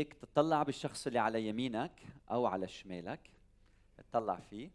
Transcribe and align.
اياك 0.00 0.14
تطلع 0.14 0.62
بالشخص 0.62 1.06
اللي 1.06 1.18
على 1.18 1.48
يمينك 1.48 1.92
أو 2.30 2.46
على 2.46 2.68
شمالك 2.68 3.20
تطلع 3.98 4.40
فيه. 4.50 4.70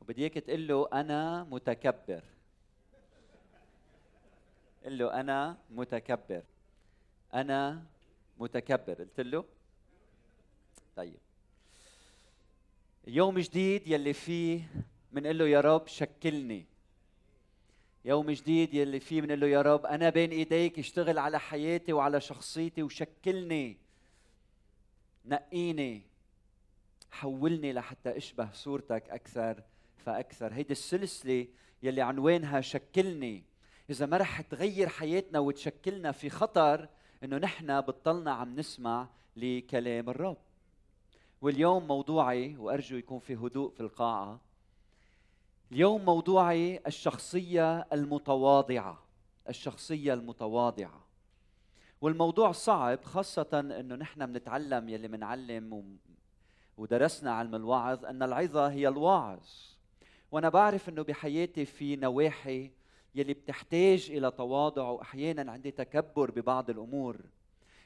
وبدي 0.00 0.20
إياك 0.22 0.34
تقول 0.34 0.68
له 0.68 0.88
أنا 0.92 1.44
متكبر. 1.44 2.22
قل 4.84 4.98
له 4.98 5.20
أنا 5.20 5.56
متكبر. 5.70 6.42
أنا 7.34 7.82
متكبر. 8.38 8.94
قلت 8.94 9.20
له؟ 9.20 9.44
طيب. 10.96 11.18
يوم 13.06 13.38
جديد 13.38 13.88
يلي 13.88 14.12
فيه 14.12 14.70
بنقول 15.12 15.38
له 15.38 15.48
يا 15.48 15.60
رب 15.60 15.86
شكلني. 15.86 16.66
يوم 18.04 18.30
جديد 18.30 18.74
يلي 18.74 19.00
فيه 19.00 19.20
بنقول 19.20 19.40
له 19.40 19.46
يا 19.46 19.62
رب 19.62 19.86
أنا 19.86 20.10
بين 20.10 20.30
إيديك 20.30 20.78
اشتغل 20.78 21.18
على 21.18 21.40
حياتي 21.40 21.92
وعلى 21.92 22.20
شخصيتي 22.20 22.82
وشكلني. 22.82 23.83
نقيني 25.24 26.02
حولني 27.10 27.72
لحتى 27.72 28.16
أشبه 28.16 28.48
صورتك 28.52 29.10
أكثر 29.10 29.62
فأكثر. 29.96 30.52
هيدي 30.52 30.72
السلسلة 30.72 31.46
يلي 31.82 32.02
عنوانها 32.02 32.60
شكلني. 32.60 33.44
إذا 33.90 34.06
ما 34.06 34.16
رح 34.16 34.40
تغير 34.40 34.88
حياتنا 34.88 35.38
وتشكلنا 35.38 36.12
في 36.12 36.30
خطر 36.30 36.88
إنه 37.24 37.38
نحن 37.38 37.80
بطلنا 37.80 38.32
عم 38.32 38.56
نسمع 38.56 39.08
لكلام 39.36 40.10
الرب. 40.10 40.36
واليوم 41.42 41.86
موضوعي 41.86 42.56
وأرجو 42.56 42.96
يكون 42.96 43.18
في 43.18 43.34
هدوء 43.34 43.70
في 43.70 43.80
القاعة 43.80 44.40
اليوم 45.72 46.04
موضوعي 46.04 46.80
الشخصية 46.86 47.86
المتواضعة. 47.92 49.02
الشخصية 49.48 50.14
المتواضعة. 50.14 51.03
والموضوع 52.00 52.52
صعب 52.52 53.04
خاصة 53.04 53.48
إنه 53.52 53.94
نحن 53.94 54.26
بنتعلم 54.26 54.88
يلي 54.88 55.08
بنعلم 55.08 55.98
ودرسنا 56.76 57.32
علم 57.32 57.54
الوعظ 57.54 58.04
إن 58.04 58.22
العظة 58.22 58.68
هي 58.68 58.88
الواعظ 58.88 59.46
وأنا 60.32 60.48
بعرف 60.48 60.88
إنه 60.88 61.02
بحياتي 61.02 61.64
في 61.64 61.96
نواحي 61.96 62.70
يلي 63.14 63.34
بتحتاج 63.34 64.10
إلى 64.10 64.30
تواضع 64.30 64.88
واحيانا 64.88 65.52
عندي 65.52 65.70
تكبر 65.70 66.30
ببعض 66.30 66.70
الأمور. 66.70 67.20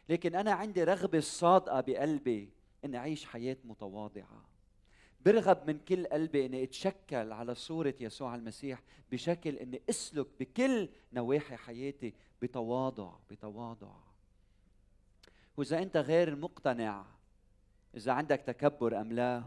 لكن 0.09 0.35
أنا 0.35 0.53
عندي 0.53 0.85
رغبة 0.85 1.21
صادقة 1.21 1.81
بقلبي 1.81 2.51
إني 2.85 2.97
أعيش 2.97 3.25
حياة 3.25 3.57
متواضعة. 3.65 4.45
برغب 5.21 5.67
من 5.67 5.79
كل 5.79 6.07
قلبي 6.07 6.47
إني 6.47 6.65
أتشكل 6.65 7.33
على 7.33 7.55
صورة 7.55 7.95
يسوع 8.01 8.35
المسيح 8.35 8.83
بشكل 9.13 9.57
إني 9.57 9.83
أسلك 9.91 10.27
بكل 10.41 10.89
نواحي 11.13 11.57
حياتي 11.57 12.15
بتواضع 12.43 13.13
بتواضع. 13.31 13.95
وإذا 15.57 15.83
أنت 15.83 15.97
غير 15.97 16.37
مقتنع 16.37 17.05
إذا 17.97 18.13
عندك 18.13 18.41
تكبر 18.41 19.01
أم 19.01 19.13
لا 19.13 19.45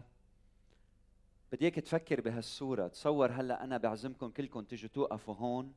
بدي 1.52 1.66
إياك 1.66 1.76
تفكر 1.76 2.22
بهالصورة. 2.22 2.88
تصور 2.88 3.32
هلأ 3.32 3.64
أنا 3.64 3.78
بعزمكم 3.78 4.30
كلكم 4.30 4.62
تيجوا 4.62 4.90
توقفوا 4.90 5.36
هون 5.36 5.74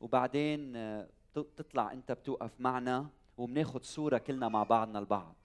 وبعدين 0.00 0.76
آه، 0.76 1.08
تطلع 1.34 1.92
أنت 1.92 2.12
بتوقف 2.12 2.60
معنا 2.60 3.08
وبناخذ 3.38 3.82
صورة 3.82 4.18
كلنا 4.18 4.48
مع 4.48 4.62
بعضنا 4.62 4.98
البعض. 4.98 5.36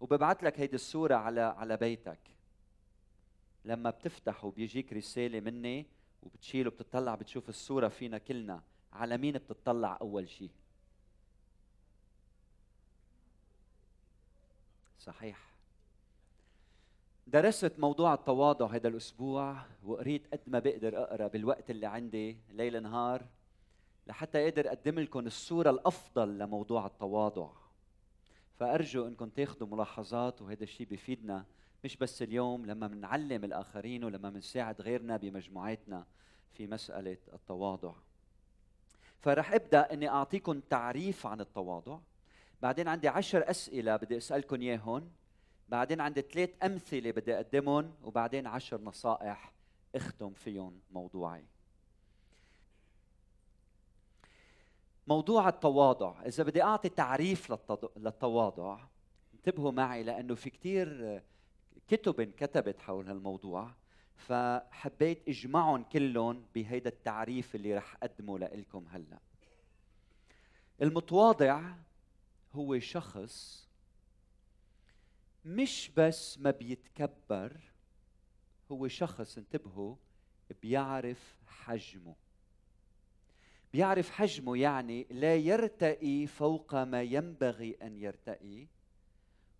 وببعث 0.00 0.44
لك 0.44 0.60
هيدي 0.60 0.74
الصورة 0.76 1.14
على 1.14 1.40
على 1.40 1.76
بيتك. 1.76 2.35
لما 3.66 3.90
بتفتح 3.90 4.44
وبيجيك 4.44 4.92
رسالة 4.92 5.40
مني 5.40 5.86
وبتشيل 6.22 6.68
وبتطلع 6.68 7.14
بتشوف 7.14 7.48
الصورة 7.48 7.88
فينا 7.88 8.18
كلنا 8.18 8.62
على 8.92 9.18
مين 9.18 9.32
بتطلع 9.32 9.98
أول 10.00 10.28
شيء 10.28 10.50
صحيح. 15.00 15.46
درست 17.26 17.72
موضوع 17.78 18.14
التواضع 18.14 18.66
هذا 18.66 18.88
الأسبوع 18.88 19.62
وقريت 19.84 20.32
قد 20.32 20.40
ما 20.46 20.58
بقدر 20.58 21.02
أقرأ 21.02 21.28
بالوقت 21.28 21.70
اللي 21.70 21.86
عندي 21.86 22.36
ليل 22.50 22.82
نهار 22.82 23.26
لحتى 24.06 24.48
أقدر 24.48 24.68
أقدم 24.68 24.98
لكم 24.98 25.26
الصورة 25.26 25.70
الأفضل 25.70 26.38
لموضوع 26.38 26.86
التواضع. 26.86 27.50
فأرجو 28.58 29.06
إنكم 29.06 29.28
تاخذوا 29.28 29.68
ملاحظات 29.68 30.42
وهذا 30.42 30.62
الشيء 30.62 30.86
بيفيدنا 30.86 31.44
مش 31.84 31.96
بس 31.96 32.22
اليوم 32.22 32.66
لما 32.66 32.86
بنعلم 32.86 33.44
الآخرين 33.44 34.04
ولما 34.04 34.30
بنساعد 34.30 34.80
غيرنا 34.80 35.16
بمجموعاتنا 35.16 36.06
في 36.52 36.66
مسألة 36.66 37.16
التواضع. 37.32 37.94
فرح 39.20 39.52
أبدأ 39.52 39.92
إني 39.92 40.08
اعطيكم 40.08 40.60
تعريف 40.60 41.26
عن 41.26 41.40
التواضع. 41.40 41.98
بعدين 42.62 42.88
عندي 42.88 43.08
عشر 43.08 43.50
أسئلة 43.50 43.96
بدي 43.96 44.16
اسالكم 44.16 44.60
اياهم 44.60 45.10
بعدين 45.68 46.00
عندي 46.00 46.20
ثلاث 46.20 46.50
أمثلة 46.62 47.10
بدي 47.10 47.34
اقدمهم 47.34 47.94
وبعدين 48.02 48.46
عشر 48.46 48.80
نصائح 48.80 49.52
أختم 49.94 50.30
فيهم 50.30 50.80
موضوعي. 50.90 51.44
موضوع 55.06 55.48
التواضع 55.48 56.22
إذا 56.26 56.44
بدي 56.44 56.62
أعطي 56.62 56.88
تعريف 56.88 57.52
للتواضع 57.96 58.78
انتبهوا 59.34 59.72
معي 59.72 60.02
لأنه 60.02 60.34
في 60.34 60.50
كثير 60.50 61.22
كتب 61.88 62.20
انكتبت 62.20 62.80
حول 62.80 63.08
هالموضوع 63.08 63.74
فحبيت 64.16 65.28
إجمعهم 65.28 65.82
كلهم 65.82 66.46
بهيدا 66.54 66.90
التعريف 66.90 67.54
اللي 67.54 67.74
رح 67.74 67.96
أقدمه 68.02 68.38
لكم 68.38 68.86
هلأ. 68.88 69.18
المتواضع 70.82 71.74
هو 72.52 72.78
شخص 72.78 73.66
مش 75.44 75.90
بس 75.96 76.38
ما 76.38 76.50
بيتكبر 76.50 77.60
هو 78.72 78.88
شخص 78.88 79.38
انتبهوا 79.38 79.96
بيعرف 80.62 81.38
حجمه. 81.46 82.14
بيعرف 83.72 84.10
حجمه 84.10 84.56
يعني 84.56 85.06
لا 85.10 85.36
يرتقي 85.36 86.26
فوق 86.26 86.74
ما 86.74 87.02
ينبغي 87.02 87.76
أن 87.82 87.96
يرتقي 87.96 88.66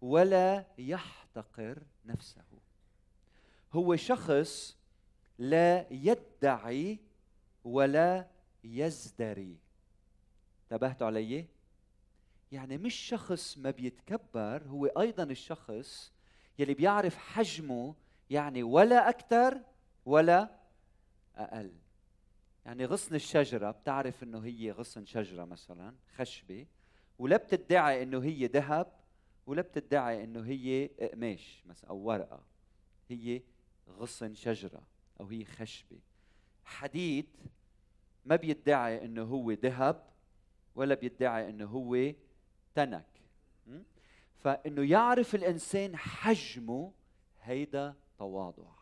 ولا 0.02 0.64
يحتقر 0.78 1.82
نفسه. 2.04 2.44
هو 3.72 3.96
شخص 3.96 4.76
لا 5.38 5.86
يدعي 5.90 6.98
ولا 7.64 8.26
يزدري. 8.64 9.56
انتبهتوا 10.62 11.06
علي؟ 11.06 11.46
يعني 12.52 12.78
مش 12.78 12.94
شخص 12.94 13.58
ما 13.58 13.70
بيتكبر 13.70 14.62
هو 14.62 14.86
أيضا 14.86 15.22
الشخص 15.22 16.12
يلي 16.58 16.74
بيعرف 16.74 17.16
حجمه 17.16 17.94
يعني 18.30 18.62
ولا 18.62 19.08
أكثر 19.08 19.60
ولا 20.06 20.50
أقل. 21.36 21.72
يعني 22.66 22.84
غصن 22.84 23.14
الشجرة 23.14 23.70
بتعرف 23.70 24.22
إنه 24.22 24.44
هي 24.44 24.70
غصن 24.70 25.06
شجرة 25.06 25.44
مثلا 25.44 25.94
خشبة 26.16 26.66
ولا 27.18 27.36
بتدعي 27.36 28.02
إنه 28.02 28.22
هي 28.22 28.46
ذهب 28.46 28.92
ولا 29.46 29.62
بتدعي 29.62 30.24
إنه 30.24 30.44
هي 30.46 30.90
قماش 31.12 31.62
مثلا 31.66 31.90
أو 31.90 31.96
ورقة 31.96 32.42
هي 33.08 33.42
غصن 33.88 34.34
شجرة 34.34 34.82
أو 35.20 35.26
هي 35.26 35.44
خشبة. 35.44 35.98
حديد 36.64 37.26
ما 38.24 38.36
بيدعي 38.36 39.04
إنه 39.04 39.22
هو 39.22 39.52
ذهب 39.52 40.06
ولا 40.74 40.94
بيدعي 40.94 41.50
إنه 41.50 41.64
هو 41.64 42.12
تنك. 42.74 43.06
فإنه 44.38 44.90
يعرف 44.90 45.34
الإنسان 45.34 45.96
حجمه 45.96 46.92
هيدا 47.42 47.94
تواضع. 48.18 48.76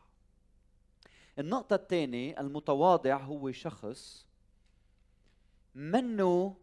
النقطة 1.39 1.75
الثانية 1.75 2.41
المتواضع 2.41 3.17
هو 3.17 3.53
شخص 3.53 4.27
منه 5.75 6.57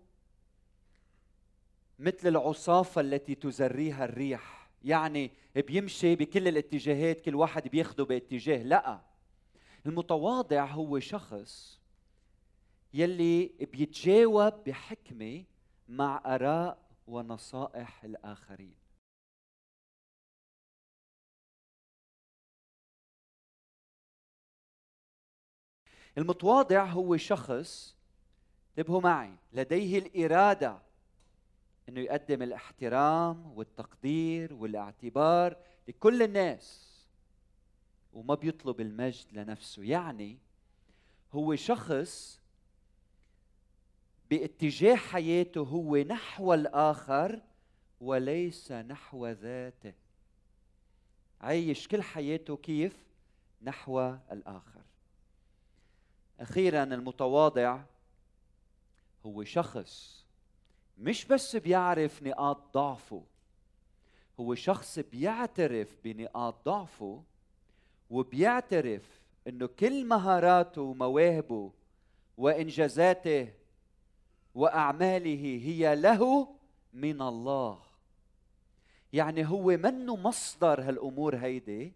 مثل 2.01 2.27
العصافة 2.27 3.01
التي 3.01 3.35
تزريها 3.35 4.05
الريح. 4.05 4.69
يعني 4.83 5.31
بيمشي 5.55 6.15
بكل 6.15 6.47
الاتجاهات 6.47 7.21
كل 7.21 7.35
واحد 7.35 7.67
بياخده 7.67 8.05
باتجاه. 8.05 8.63
لا. 8.63 9.01
المتواضع 9.85 10.65
هو 10.65 10.99
شخص 10.99 11.79
يلي 12.93 13.47
بيتجاوب 13.47 14.53
بحكمة 14.65 15.43
مع 15.89 16.21
آراء 16.25 16.77
ونصائح 17.07 18.03
الآخرين. 18.03 18.75
المتواضع 26.17 26.85
هو 26.85 27.17
شخص 27.17 27.95
انتبهوا 28.77 29.01
معي 29.01 29.31
لديه 29.53 29.99
الإرادة 29.99 30.90
إنه 31.91 31.99
يقدم 31.99 32.41
الاحترام 32.41 33.57
والتقدير 33.57 34.53
والاعتبار 34.53 35.57
لكل 35.87 36.23
الناس. 36.23 36.91
وما 38.13 38.35
بيطلب 38.35 38.81
المجد 38.81 39.25
لنفسه. 39.31 39.83
يعني 39.83 40.37
هو 41.33 41.55
شخص 41.55 42.41
باتجاه 44.29 44.95
حياته 44.95 45.61
هو 45.61 45.97
نحو 45.97 46.53
الآخر 46.53 47.41
وليس 48.01 48.71
نحو 48.71 49.27
ذاته. 49.27 49.93
عايش 51.41 51.87
كل 51.87 52.01
حياته 52.01 52.57
كيف؟ 52.57 53.05
نحو 53.61 54.15
الآخر. 54.31 54.81
أخيرا 56.39 56.83
المتواضع 56.83 57.83
هو 59.25 59.43
شخص 59.43 60.20
مش 61.01 61.25
بس 61.25 61.55
بيعرف 61.55 62.23
نقاط 62.23 62.73
ضعفه 62.73 63.23
هو 64.39 64.55
شخص 64.55 64.99
بيعترف 64.99 65.97
بنقاط 66.03 66.55
ضعفه 66.65 67.23
وبيعترف 68.09 69.21
إنه 69.47 69.67
كل 69.67 70.05
مهاراته 70.05 70.81
ومواهبه 70.81 71.71
وإنجازاته 72.37 73.47
وأعماله 74.55 75.59
هي 75.63 75.95
له 75.95 76.47
من 76.93 77.21
الله. 77.21 77.79
يعني 79.13 79.47
هو 79.47 79.63
منه 79.63 80.15
مصدر 80.15 80.81
هالأمور 80.81 81.35
هيدي 81.35 81.93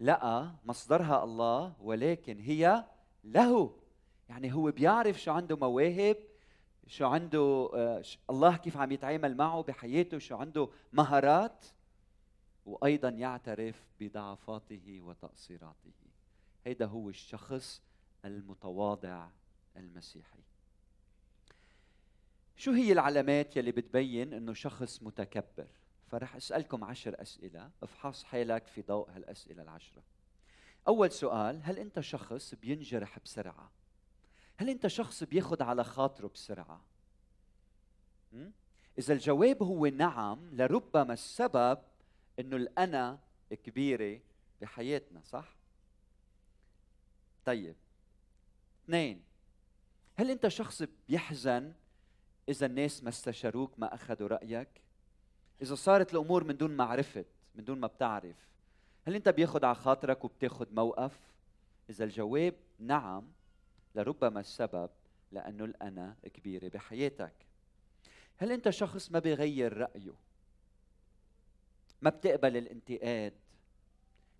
لا 0.00 0.50
مصدرها 0.64 1.24
الله 1.24 1.72
ولكن 1.82 2.40
هي 2.40 2.84
له. 3.24 3.70
يعني 4.28 4.54
هو 4.54 4.70
بيعرف 4.70 5.20
شو 5.22 5.32
عنده 5.32 5.56
مواهب 5.56 6.16
شو 6.90 7.06
عنده 7.06 7.70
آه، 7.74 8.02
الله 8.30 8.56
كيف 8.56 8.76
عم 8.76 8.92
يتعامل 8.92 9.36
معه 9.36 9.62
بحياته 9.62 10.18
شو 10.18 10.36
عنده 10.36 10.68
مهارات 10.92 11.66
وأيضا 12.66 13.08
يعترف 13.08 13.86
بضعفاته 14.00 15.00
وتقصيراته. 15.00 15.92
هيدا 16.64 16.86
هو 16.86 17.08
الشخص 17.08 17.82
المتواضع 18.24 19.28
المسيحي. 19.76 20.42
شو 22.56 22.72
هي 22.72 22.92
العلامات 22.92 23.56
يلي 23.56 23.72
بتبين 23.72 24.32
إنه 24.32 24.52
شخص 24.52 25.02
متكبر؟ 25.02 25.68
فرح 26.08 26.36
أسألكم 26.36 26.84
عشر 26.84 27.22
أسئلة. 27.22 27.70
افحص 27.82 28.24
حالك 28.24 28.66
في 28.66 28.82
ضوء 28.82 29.10
هالأسئلة 29.10 29.62
العشرة. 29.62 30.02
أول 30.88 31.10
سؤال 31.10 31.60
هل 31.62 31.78
أنت 31.78 32.00
شخص 32.00 32.54
بينجرح 32.54 33.18
بسرعة؟ 33.18 33.79
هل 34.60 34.68
انت 34.68 34.86
شخص 34.86 35.24
بياخذ 35.24 35.62
على 35.62 35.84
خاطره 35.84 36.28
بسرعة؟ 36.28 36.80
إذا 38.98 39.14
الجواب 39.14 39.62
هو 39.62 39.86
نعم 39.86 40.50
لربما 40.52 41.12
السبب 41.12 41.78
إنه 42.38 42.56
الأنا 42.56 43.18
كبيرة 43.50 44.20
بحياتنا 44.60 45.20
صح؟ 45.24 45.56
طيب. 47.44 47.74
اثنين 48.84 49.22
هل 50.16 50.30
انت 50.30 50.48
شخص 50.48 50.82
بيحزن 51.08 51.72
إذا 52.48 52.66
الناس 52.66 53.02
ما 53.02 53.08
استشاروك 53.08 53.78
ما 53.78 53.94
أخذوا 53.94 54.28
رأيك؟ 54.28 54.68
إذا 55.62 55.74
صارت 55.74 56.12
الأمور 56.12 56.44
من 56.44 56.56
دون 56.56 56.70
ما 56.70 56.84
عرفت 56.84 57.26
من 57.54 57.64
دون 57.64 57.80
ما 57.80 57.86
بتعرف 57.86 58.48
هل 59.06 59.14
انت 59.14 59.28
بياخذ 59.28 59.64
على 59.64 59.74
خاطرك 59.74 60.24
وبتاخذ 60.24 60.74
موقف؟ 60.74 61.20
إذا 61.90 62.04
الجواب 62.04 62.54
نعم 62.78 63.39
لربما 63.94 64.40
السبب 64.40 64.90
لأنه 65.32 65.64
الأنا 65.64 66.16
كبيرة 66.34 66.68
بحياتك. 66.68 67.34
هل 68.36 68.52
أنت 68.52 68.70
شخص 68.70 69.10
ما 69.10 69.18
بيغير 69.18 69.76
رأيه؟ 69.76 70.14
ما 72.02 72.10
بتقبل 72.10 72.56
الانتقاد؟ 72.56 73.34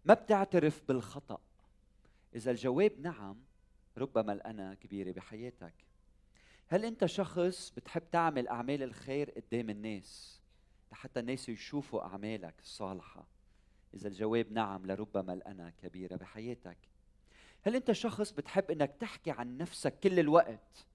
ما 0.05 0.15
بتعترف 0.15 0.83
بالخطأ؟ 0.89 1.41
إذا 2.35 2.51
الجواب 2.51 3.01
نعم 3.01 3.37
ربما 3.99 4.33
الأنا 4.33 4.75
كبيرة 4.75 5.13
بحياتك. 5.13 5.75
هل 6.69 6.85
أنت 6.85 7.07
شخص 7.07 7.71
بتحب 7.71 8.11
تعمل 8.11 8.49
أعمال 8.49 8.83
الخير 8.83 9.31
قدام 9.31 9.71
الناس 9.71 10.41
لحتى 10.93 11.21
الناس 11.21 11.49
يشوفوا 11.49 12.03
أعمالك 12.03 12.55
الصالحة؟ 12.61 13.27
إذا 13.95 14.09
الجواب 14.09 14.53
نعم 14.53 14.87
لربما 14.87 15.33
الأنا 15.33 15.71
كبيرة 15.71 16.17
بحياتك. 16.17 16.79
هل 17.63 17.77
انت 17.77 17.93
شخص 17.93 18.31
بتحب 18.31 18.71
انك 18.71 18.95
تحكي 19.01 19.31
عن 19.31 19.59
نفسك 19.59 20.01
كل 20.01 20.19
الوقت؟ 20.19 20.87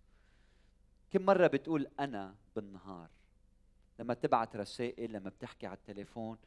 كم 1.11 1.21
مرة 1.21 1.47
بتقول 1.47 1.87
أنا 1.99 2.35
بالنهار؟ 2.55 3.09
لما 3.99 4.13
تبعت 4.13 4.55
رسائل 4.55 5.11
لما 5.13 5.29
بتحكي 5.29 5.67
على 5.67 5.77
التليفون 5.77 6.37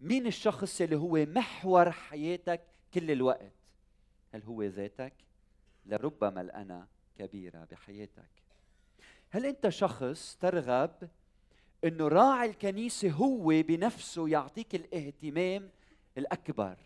مين 0.00 0.26
الشخص 0.26 0.80
اللي 0.80 0.96
هو 0.96 1.26
محور 1.26 1.90
حياتك 1.90 2.60
كل 2.94 3.10
الوقت؟ 3.10 3.52
هل 4.34 4.42
هو 4.42 4.62
ذاتك؟ 4.62 5.12
لربما 5.86 6.40
الأنا 6.40 6.86
كبيرة 7.18 7.64
بحياتك. 7.70 8.30
هل 9.30 9.46
انت 9.46 9.68
شخص 9.68 10.36
ترغب 10.40 11.08
إنه 11.84 12.08
راعي 12.08 12.50
الكنيسة 12.50 13.10
هو 13.10 13.46
بنفسه 13.46 14.28
يعطيك 14.28 14.74
الاهتمام 14.74 15.70
الأكبر؟ 16.18 16.76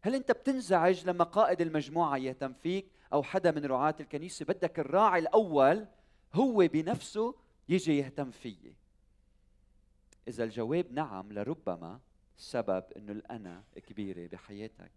هل 0.00 0.14
أنت 0.14 0.32
بتنزعج 0.32 1.08
لما 1.08 1.24
قائد 1.24 1.60
المجموعة 1.60 2.16
يهتم 2.16 2.52
فيك 2.52 2.86
أو 3.12 3.22
حدا 3.22 3.50
من 3.50 3.64
رعاة 3.64 3.94
الكنيسة؟ 4.00 4.44
بدك 4.44 4.78
الراعي 4.78 5.20
الأول 5.20 5.86
هو 6.34 6.68
بنفسه 6.72 7.34
يجي 7.68 7.98
يهتم 7.98 8.30
فيي. 8.30 8.74
إذا 10.28 10.44
الجواب 10.44 10.92
نعم 10.92 11.32
لربما 11.32 12.00
سبب 12.36 12.84
إنه 12.96 13.12
الأنا 13.12 13.64
كبيرة 13.76 14.26
بحياتك. 14.26 14.90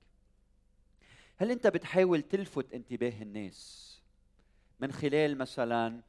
هل 1.38 1.52
أنت 1.52 1.68
بتحاول 1.68 2.22
تلفت 2.22 2.74
انتباه 2.74 3.22
الناس 3.22 4.02
من 4.80 4.92
خلال 4.92 5.38
مثلا 5.38 6.02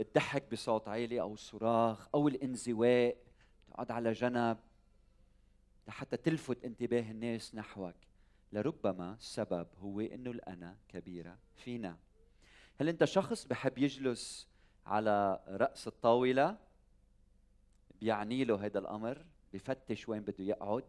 الضحك 0.00 0.52
بصوت 0.52 0.88
عالي 0.88 1.20
أو 1.20 1.34
الصراخ 1.34 2.08
أو 2.14 2.28
الانزواء؟ 2.28 3.16
تقعد 3.70 3.90
على 3.90 4.12
جنب 4.12 4.58
لحتى 5.88 6.16
تلفت 6.16 6.64
انتباه 6.64 7.10
الناس 7.10 7.54
نحوك. 7.54 7.94
لربما 8.52 9.14
السبب 9.14 9.66
هو 9.82 10.00
إنه 10.00 10.30
الأنا 10.30 10.76
كبيرة 10.88 11.38
فينا. 11.56 11.96
هل 12.80 12.88
أنت 12.88 13.04
شخص 13.04 13.44
بحب 13.44 13.78
يجلس 13.78 14.48
على 14.86 15.40
رأس 15.48 15.86
الطاولة؟ 15.88 16.58
بيعني 18.00 18.44
له 18.44 18.66
هذا 18.66 18.78
الأمر؟ 18.78 19.24
بفتش 19.52 20.08
وين 20.08 20.22
بده 20.22 20.44
يقعد؟ 20.44 20.84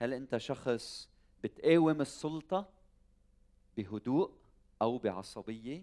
هل 0.00 0.12
أنت 0.12 0.36
شخص 0.36 1.08
بتقاوم 1.44 2.00
السلطة 2.00 2.68
بهدوء 3.76 4.32
أو 4.82 4.98
بعصبية؟ 4.98 5.82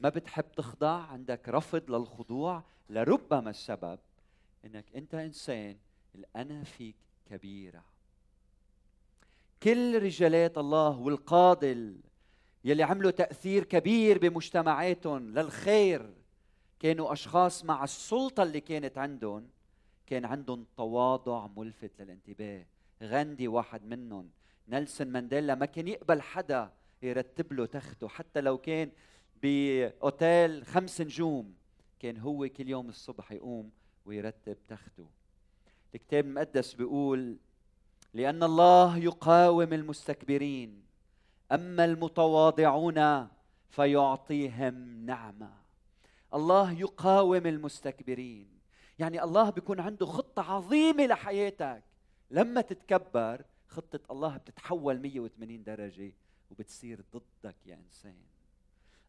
ما 0.00 0.08
بتحب 0.08 0.52
تخضع؟ 0.52 1.02
عندك 1.02 1.48
رفض 1.48 1.90
للخضوع؟ 1.90 2.62
لربما 2.90 3.50
السبب 3.50 3.98
إنك 4.64 4.96
أنت 4.96 5.14
إنسان 5.14 5.76
الأنا 6.14 6.64
فيك 6.64 6.96
كبيرة. 7.30 7.84
كل 9.62 10.02
رجالات 10.02 10.58
الله 10.58 10.98
والقاضي 10.98 11.96
يلي 12.64 12.82
عملوا 12.82 13.10
تأثير 13.10 13.64
كبير 13.64 14.18
بمجتمعاتهم 14.18 15.30
للخير 15.30 16.14
كانوا 16.80 17.12
أشخاص 17.12 17.64
مع 17.64 17.84
السلطة 17.84 18.42
اللي 18.42 18.60
كانت 18.60 18.98
عندهم 18.98 19.48
كان 20.06 20.24
عندهم 20.24 20.66
تواضع 20.76 21.46
ملفت 21.56 21.90
للانتباه. 22.00 22.66
غاندي 23.02 23.48
واحد 23.48 23.84
منهم 23.84 24.30
نيلسون 24.68 25.06
مانديلا 25.06 25.54
ما 25.54 25.66
كان 25.66 25.88
يقبل 25.88 26.22
حدا 26.22 26.72
يرتب 27.02 27.52
له 27.52 27.66
تخته. 27.66 28.08
حتى 28.08 28.40
لو 28.40 28.58
كان 28.58 28.90
بأوتيل 29.42 30.64
خمس 30.64 31.00
نجوم 31.00 31.54
كان 31.98 32.16
هو 32.16 32.48
كل 32.48 32.68
يوم 32.68 32.88
الصبح 32.88 33.32
يقوم 33.32 33.70
ويرتب 34.06 34.56
تخته. 34.68 35.06
الكتاب 35.94 36.24
المقدس 36.26 36.74
بيقول 36.74 37.36
لأن 38.14 38.42
الله 38.42 38.98
يقاوم 38.98 39.72
المستكبرين. 39.72 40.82
أما 41.52 41.84
المتواضعون 41.84 43.28
فيعطيهم 43.70 45.06
نعمة. 45.06 45.50
الله 46.34 46.72
يقاوم 46.72 47.46
المستكبرين. 47.46 48.48
يعني 48.98 49.22
الله 49.22 49.50
بيكون 49.50 49.80
عنده 49.80 50.06
خطة 50.06 50.42
عظيمة 50.42 51.06
لحياتك. 51.06 51.82
لما 52.30 52.60
تتكبر 52.60 53.44
خطة 53.68 54.00
الله 54.10 54.36
بتتحول 54.36 55.00
180 55.00 55.64
درجة 55.64 56.12
وبتصير 56.50 57.04
ضدك 57.14 57.56
يا 57.66 57.74
إنسان. 57.74 58.16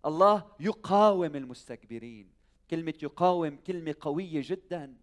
الله 0.05 0.45
يقاوم 0.59 1.35
المستكبرين. 1.35 2.29
كلمة 2.69 2.93
يقاوم 3.03 3.57
كلمة 3.67 3.95
قوية 4.01 4.41
جدا. 4.45 4.95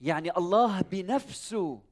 يعني 0.00 0.36
الله 0.36 0.80
بنفسه 0.80 1.82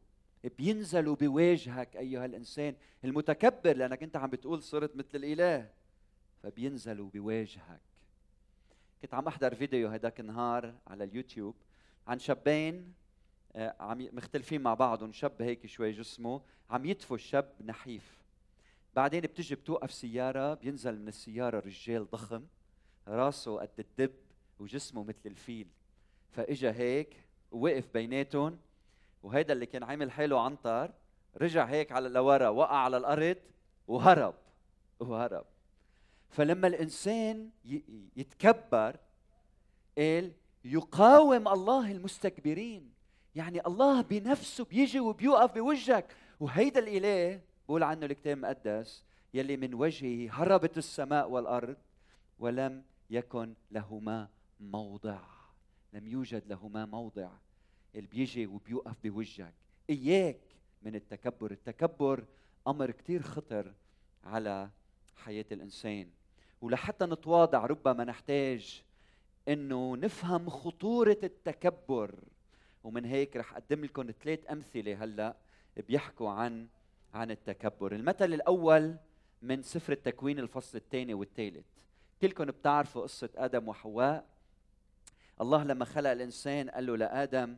بينزل 0.49 1.09
وبيواجهك 1.09 1.97
أيها 1.97 2.25
الإنسان 2.25 2.75
المتكبر 3.05 3.77
لأنك 3.77 4.03
أنت 4.03 4.17
عم 4.17 4.31
بتقول 4.31 4.63
صرت 4.63 4.97
مثل 4.97 5.09
الإله. 5.15 5.71
فبينزل 6.43 7.01
وبيواجهك 7.01 7.81
كنت 9.03 9.15
عم 9.15 9.27
أحضر 9.27 9.55
فيديو 9.55 9.89
هداك 9.89 10.21
النهار 10.21 10.75
على 10.87 11.05
اليوتيوب 11.05 11.55
عن 12.07 12.19
شابين 12.19 12.95
آه، 13.57 13.77
عم 13.81 14.09
مختلفين 14.13 14.61
مع 14.61 14.75
بعضهم 14.75 15.13
شاب 15.13 15.43
هيك 15.43 15.67
شوي 15.67 15.93
جسمه 15.93 16.41
عم 16.71 16.85
يدفوا 16.85 17.17
الشاب 17.17 17.53
نحيف. 17.65 18.23
بعدين 18.95 19.21
بتجي 19.21 19.55
بتوقف 19.55 19.93
سيارة 19.93 20.55
بينزل 20.55 20.99
من 20.99 21.09
السيارة 21.09 21.61
رجال 21.61 22.11
ضخم 22.11 22.47
راسه 23.09 23.61
قد 23.61 23.71
الدب 23.79 24.15
وجسمه 24.59 25.05
مثل 25.05 25.21
الفيل. 25.27 25.67
فإجا 26.31 26.73
هيك 26.73 27.17
ووقف 27.51 27.89
بيناتهم 27.95 28.59
وهيدا 29.25 29.53
اللي 29.53 29.67
كان 29.67 29.83
عامل 29.83 30.11
حاله 30.11 30.41
عنتر 30.41 30.91
رجع 31.37 31.65
هيك 31.65 31.93
على 31.93 32.09
لورا 32.09 32.49
وقع 32.49 32.77
على 32.77 32.97
الأرض 32.97 33.37
وهرب 33.89 34.35
وهرب. 35.01 35.45
فلما 36.31 36.67
الإنسان 36.67 37.51
يتكبر 38.17 38.97
قال 39.99 40.33
يقاوم 40.65 41.49
الله 41.49 41.93
المستكبرين. 41.93 42.93
يعني 43.35 43.67
الله 43.67 44.01
بنفسه 44.01 44.65
بيجي 44.65 45.01
وبيوقف 45.01 45.55
بوجهك. 45.55 46.17
وهيدا 46.41 46.81
الإله 46.81 47.41
بقول 47.67 47.83
عنه 47.83 48.07
الكتاب 48.07 48.37
المقدس 48.37 49.05
يلي 49.35 49.57
من 49.57 49.75
وجهه 49.75 50.33
هربت 50.33 50.79
السماء 50.79 51.31
والأرض 51.31 51.77
ولم 52.39 52.83
يكن 53.11 53.55
لهما 53.71 54.29
موضع 54.61 55.21
لم 55.93 56.09
يوجد 56.09 56.43
لهما 56.47 56.87
موضع. 56.87 57.31
اللي 57.95 58.07
بيجي 58.07 58.47
وبيوقف 58.47 58.95
بوجهك. 59.05 59.55
إياك 59.91 60.41
من 60.83 60.95
التكبر. 60.95 61.51
التكبر 61.51 62.25
أمر 62.67 62.91
كثير 62.91 63.23
خطر 63.23 63.73
على 64.25 64.71
حياة 65.17 65.45
الإنسان. 65.53 66.09
ولحتى 66.61 67.05
نتواضع 67.07 67.67
ربما 67.67 68.05
نحتاج 68.05 68.83
إنه 69.49 69.97
نفهم 69.97 70.51
خطورة 70.51 71.19
التكبر. 71.23 72.15
ومن 72.85 73.05
هيك 73.05 73.37
رح 73.37 73.53
أقدم 73.53 73.85
لكم 73.85 74.11
ثلاث 74.23 74.51
أمثلة 74.51 75.05
هلأ 75.05 75.37
بيحكوا 75.77 76.31
عن 76.31 76.69
عن 77.15 77.31
التكبر. 77.31 77.95
المثل 77.95 78.35
الأول 78.35 78.97
من 79.43 79.63
سفر 79.63 79.93
التكوين 79.93 80.39
الفصل 80.39 80.79
الثاني 80.79 81.15
والثالث. 81.15 81.67
كلكم 82.23 82.45
بتعرفوا 82.45 83.03
قصة 83.03 83.31
آدم 83.37 83.69
وحواء. 83.69 84.27
الله 85.41 85.65
لما 85.65 85.85
خلق 85.85 86.11
الإنسان 86.11 86.71
قال 86.71 86.87
له 86.87 86.97
لآدم 86.97 87.57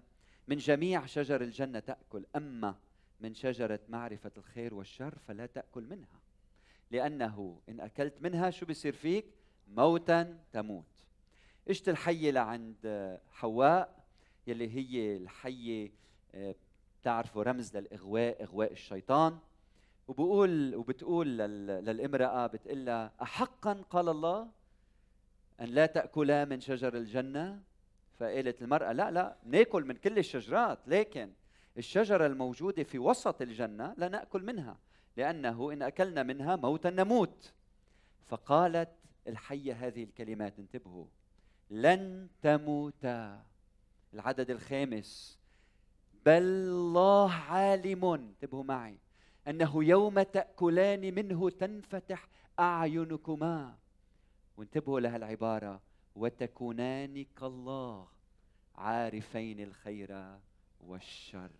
من 0.49 0.57
جميع 0.57 1.07
شجر 1.07 1.41
الجنة 1.41 1.79
تأكل 1.79 2.26
أما 2.37 2.75
من 3.21 3.35
شجرة 3.35 3.81
معرفة 3.88 4.31
الخير 4.37 4.75
والشر 4.75 5.19
فلا 5.29 5.47
تأكل 5.47 5.83
منها 5.83 6.21
لأنه 6.91 7.61
إن 7.69 7.81
أكلت 7.81 8.23
منها 8.23 8.50
شو 8.50 8.67
بيصير 8.67 8.93
فيك؟ 8.93 9.26
موتا 9.69 10.38
تموت. 10.53 10.85
اجت 11.69 11.88
الحية 11.88 12.31
لعند 12.31 13.19
حواء 13.33 14.05
يلي 14.47 14.69
هي 14.69 15.17
الحية 15.17 15.93
آه، 16.35 16.55
بتعرفوا 17.00 17.43
رمز 17.43 17.76
للإغواء 17.76 18.43
إغواء 18.43 18.73
الشيطان. 18.73 19.38
وبقول 20.09 20.75
وبتقول 20.75 21.38
للامرأة 21.38 22.47
بتقول 22.47 22.87
لها 22.87 23.12
احقا 23.23 23.73
قال 23.73 24.09
الله 24.09 24.49
أن 25.61 25.67
لا 25.67 25.87
تأكلا 25.87 26.45
من 26.45 26.61
شجر 26.61 26.97
الجنة؟ 26.97 27.62
فقالت 28.18 28.62
المرأة 28.62 28.92
لا 28.92 29.11
لا 29.11 29.37
ناكل 29.44 29.85
من 29.85 29.94
كل 29.94 30.18
الشجرات 30.18 30.78
لكن 30.87 31.30
الشجرة 31.78 32.26
الموجودة 32.26 32.82
في 32.82 32.99
وسط 32.99 33.42
الجنة 33.42 33.94
لا 33.99 34.08
نأكل 34.08 34.42
منها 34.42 34.78
لأنه 35.16 35.73
إن 35.73 35.82
أكلنا 35.82 36.23
منها 36.23 36.56
موتا 36.56 36.90
نموت. 36.90 37.52
فقالت 38.26 38.88
الحية 39.28 39.87
هذه 39.87 40.04
الكلمات 40.04 40.58
انتبهوا 40.58 41.06
لن 41.70 42.28
تموتا 42.42 43.44
العدد 44.14 44.50
الخامس 44.50 45.38
بل 46.26 46.42
الله 46.42 47.32
عالم. 47.32 48.04
انتبهوا 48.04 48.64
معي 48.64 48.99
أنه 49.49 49.85
يوم 49.85 50.23
تأكلان 50.23 51.14
منه 51.14 51.50
تنفتح 51.50 52.28
أعينكما. 52.58 53.75
وانتبهوا 54.56 55.00
لهالعباره 55.00 55.80
وتكونان 56.16 57.26
كالله 57.40 58.08
عارفين 58.75 59.61
الخير 59.61 60.38
والشر. 60.80 61.50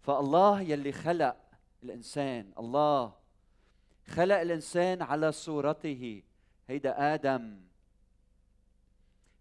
فالله 0.00 0.60
يلي 0.60 0.92
خلق 0.92 1.36
الإنسان 1.82 2.52
الله 2.58 3.14
خلق 4.06 4.38
الإنسان 4.38 5.02
على 5.02 5.32
صورته. 5.32 6.22
هيدا 6.68 7.14
آدم. 7.14 7.60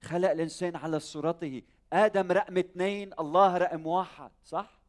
خلق 0.01 0.29
الإنسان 0.31 0.75
على 0.75 0.99
صورته. 0.99 1.61
آدم 1.93 2.31
رقم 2.31 2.57
اثنين 2.57 3.13
الله 3.19 3.57
رقم 3.57 3.87
واحد 3.87 4.31
صح؟ 4.43 4.81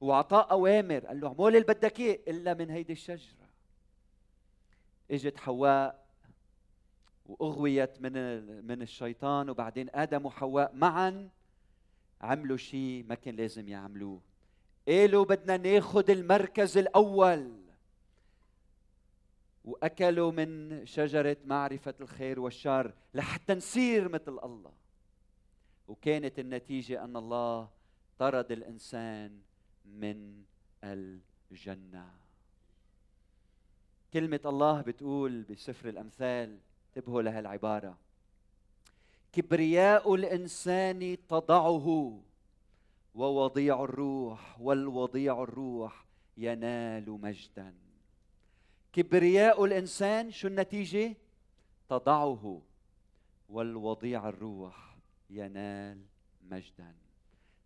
واعطاه 0.00 0.50
أوامر 0.50 1.06
قال 1.06 1.20
له 1.20 1.26
اعمل 1.28 1.46
اللي 1.48 1.60
بدك 1.60 2.00
إياه 2.00 2.18
إلا 2.28 2.54
من 2.54 2.70
هيدي 2.70 2.92
الشجرة. 2.92 3.48
إجت 5.10 5.36
حواء 5.38 6.01
وأغويت 7.26 8.00
من 8.00 8.12
من 8.66 8.82
الشيطان 8.82 9.50
وبعدين 9.50 9.88
آدم 9.94 10.26
وحواء 10.26 10.74
معا 10.74 11.28
عملوا 12.20 12.56
شيء 12.56 13.04
ما 13.08 13.14
كان 13.14 13.36
لازم 13.36 13.68
يعملوه. 13.68 14.20
قالوا 14.88 15.24
بدنا 15.24 15.56
ناخذ 15.56 16.10
المركز 16.10 16.78
الأول. 16.78 17.52
وأكلوا 19.64 20.32
من 20.32 20.80
شجرة 20.86 21.36
معرفة 21.44 21.94
الخير 22.00 22.40
والشر 22.40 22.92
لحتى 23.14 23.54
نصير 23.54 24.08
مثل 24.08 24.38
الله. 24.44 24.72
وكانت 25.88 26.38
النتيجة 26.38 27.04
أن 27.04 27.16
الله 27.16 27.68
طرد 28.18 28.52
الإنسان 28.52 29.40
من 29.84 30.42
الجنة. 30.84 32.10
كلمة 34.12 34.40
الله 34.44 34.80
بتقول 34.80 35.42
بسفر 35.42 35.88
الأمثال 35.88 36.58
انتبهوا 36.96 37.22
لهالعباره 37.22 37.98
كبرياء 39.32 40.14
الإنسان 40.14 41.16
تضعه 41.28 42.18
ووضيع 43.14 43.84
الروح 43.84 44.60
والوضيع 44.60 45.42
الروح 45.42 46.04
ينال 46.36 47.10
مجدا. 47.10 47.74
كبرياء 48.92 49.64
الإنسان 49.64 50.30
شو 50.30 50.48
النتيجة؟ 50.48 51.16
تضعه 51.88 52.62
والوضيع 53.48 54.28
الروح 54.28 54.96
ينال 55.30 56.02
مجدا. 56.42 56.94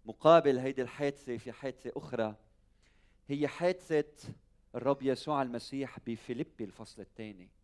مقابل 0.05 0.59
هيدي 0.59 0.83
الحادثة 0.83 1.37
في 1.37 1.53
حادثة 1.53 1.93
أخرى. 1.97 2.35
هي 3.29 3.49
حادثة 3.49 4.35
الرب 4.75 5.03
يسوع 5.03 5.43
المسيح 5.43 5.99
بفيليبي 6.07 6.65
الفصل 6.65 7.03
الثاني. 7.03 7.56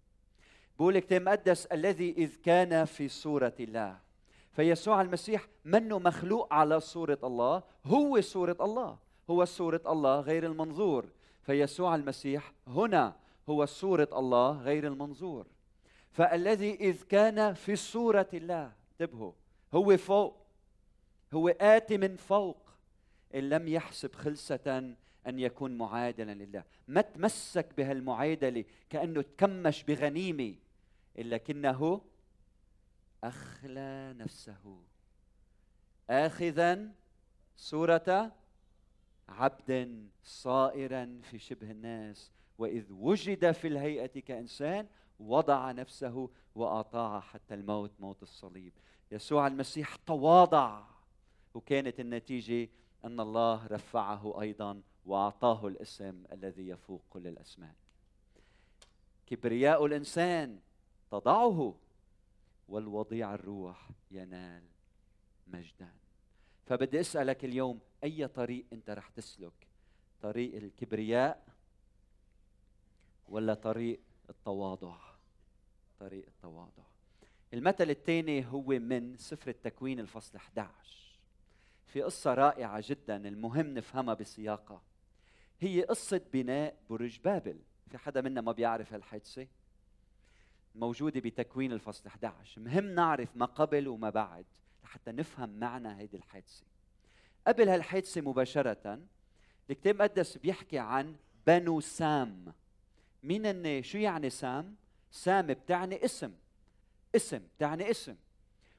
بقول 0.83 0.97
الكتاب 0.97 1.21
المقدس 1.21 1.67
الذي 1.67 2.15
إذ 2.19 2.37
كان 2.37 2.85
في 2.85 3.09
صورة 3.09 3.53
الله. 3.61 3.99
فيسوع 4.53 5.03
المسيح 5.03 5.49
منه 5.65 5.99
مخلوق 5.99 6.55
على 6.55 6.81
صورة 6.81 7.19
الله 7.25 7.63
هو 7.85 8.21
صورة 8.21 8.57
الله. 8.61 8.99
هو 9.31 9.45
صورة 9.45 9.81
الله 9.87 10.21
غير 10.21 10.47
المنظور. 10.47 11.07
فيسوع 11.43 11.95
المسيح 11.95 12.53
هنا 12.67 13.17
هو 13.49 13.65
صورة 13.65 14.09
الله 14.13 14.63
غير 14.63 14.87
المنظور. 14.87 15.47
فالذي 16.11 16.75
إذ 16.75 17.03
كان 17.03 17.55
في 17.55 17.77
صورة 17.77 18.29
الله 18.35 18.73
انتبهوا 18.93 19.33
هو 19.75 19.97
فوق. 19.97 20.37
هو 21.35 21.49
آتي 21.49 21.99
من 21.99 22.17
فوق. 22.17 22.71
إن 23.35 23.49
لم 23.49 23.69
يحسب 23.69 24.15
خلسة 24.15 24.95
أن 25.27 25.39
يكون 25.39 25.79
معادلا 25.79 26.35
لله. 26.35 26.65
ما 26.89 27.01
تمسك 27.01 27.67
بهالمعادلة 27.77 28.65
كأنه 28.91 29.23
تكمش 29.23 29.85
بغنيمة. 29.85 30.55
لكنه 31.17 32.01
أخلى 33.25 34.15
نفسه. 34.17 34.83
آخذا 36.11 36.93
صورة 37.57 38.33
عبد 39.29 40.09
صائرا 40.23 41.21
في 41.23 41.39
شبه 41.39 41.71
الناس 41.71 42.31
وإذ 42.59 42.93
وجد 42.93 43.51
في 43.53 43.69
الهيئة 43.69 44.21
كإنسان 44.21 44.87
وضع 45.21 45.73
نفسه 45.73 46.31
وأطاع 46.55 47.21
حتى 47.21 47.55
الموت 47.55 47.91
موت 48.01 48.23
الصليب. 48.23 48.73
يسوع 49.13 49.47
المسيح 49.47 49.97
تواضع 49.97 50.85
وكانت 51.55 52.01
النتيجة 52.01 52.69
أن 53.05 53.21
الله 53.21 53.67
رفعه 53.67 54.41
أيضا 54.41 54.83
وأعطاه 55.07 55.67
الاسم 55.67 56.25
الذي 56.33 56.69
يفوق 56.69 57.03
كل 57.11 57.27
الأسماء. 57.27 57.75
كبرياء 59.27 59.87
الإنسان 59.87 60.59
تضعه. 61.13 61.75
والوضيع 62.69 63.35
الروح 63.35 63.91
ينال 64.11 64.63
مجدا. 65.47 65.93
فبدي 66.67 67.01
أسألك 67.01 67.45
اليوم 67.45 67.81
أي 68.05 68.29
طريق 68.29 68.67
أنت 68.73 68.91
رح 68.91 69.09
تسلك؟ 69.09 69.53
طريق 70.23 70.57
الكبرياء 70.57 71.47
ولا 73.29 73.55
طريق 73.55 74.01
التواضع؟ 74.31 74.97
طريق 76.01 76.27
التواضع. 76.27 76.85
المثل 77.55 77.91
الثاني 77.91 78.47
هو 78.47 78.67
من 78.67 79.17
سفر 79.17 79.51
التكوين 79.51 80.01
الفصل 80.01 80.37
11 80.37 81.19
في 81.87 82.03
قصة 82.03 82.35
رائعة 82.35 82.83
جدا 82.87 83.29
المهم 83.29 83.75
نفهمها 83.75 84.15
بسياقها. 84.15 84.83
هي 85.61 85.83
قصة 85.83 86.21
بناء 86.33 86.77
برج 86.91 87.21
بابل. 87.21 87.61
في 87.89 87.99
حدا 87.99 88.21
منا 88.21 88.41
ما 88.41 88.53
بيعرف 88.53 88.93
هالحادثة؟ 88.93 89.47
موجودة 90.75 91.21
بتكوين 91.21 91.73
الفصل 91.73 92.07
11 92.07 92.61
مهم 92.61 92.95
نعرف 92.95 93.37
ما 93.37 93.47
قبل 93.47 93.89
وما 93.89 94.11
بعد 94.11 94.45
لحتى 94.85 95.13
نفهم 95.13 95.59
معنى 95.59 95.89
هذه 95.89 96.15
الحادثة. 96.17 96.65
قبل 97.47 97.69
هالحادثة 97.69 98.21
مباشرة 98.21 98.99
الكتاب 99.71 99.95
المقدس 99.95 100.37
بيحكي 100.39 100.79
عن 100.79 101.17
بنو 101.47 101.81
سام. 101.81 102.53
مين 103.23 103.47
هن؟ 103.47 103.83
شو 103.83 103.99
يعني 103.99 104.31
سام؟ 104.31 104.77
سام 105.11 105.47
بتعني 105.47 106.05
اسم. 106.05 106.33
اسم 107.17 107.39
بتعني 107.57 107.91
اسم. 107.91 108.17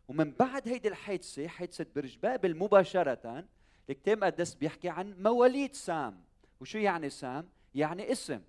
ومن 0.08 0.32
بعد 0.32 0.68
هيدي 0.68 0.88
الحادثة 0.88 1.48
حادثة 1.48 1.86
برج 1.96 2.18
بابل 2.18 2.58
مباشرة 2.58 3.46
الكتاب 3.90 4.18
المقدس 4.18 4.54
بيحكي 4.54 4.90
عن 4.90 5.24
مواليد 5.24 5.76
سام. 5.76 6.24
وشو 6.60 6.78
يعني 6.78 7.10
سام؟ 7.10 7.50
يعني 7.76 8.12
اسم. 8.12 8.42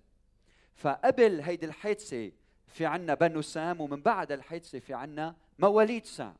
فقبل 0.75 1.41
هيدي 1.41 1.65
الحادثة 1.65 2.31
في 2.75 2.85
عنا 2.85 3.13
بنو 3.13 3.41
سام 3.41 3.81
ومن 3.81 4.01
بعد 4.01 4.31
الحادثة 4.31 4.79
في 4.79 4.93
عنا 4.93 5.35
مواليد 5.59 6.05
سام. 6.05 6.35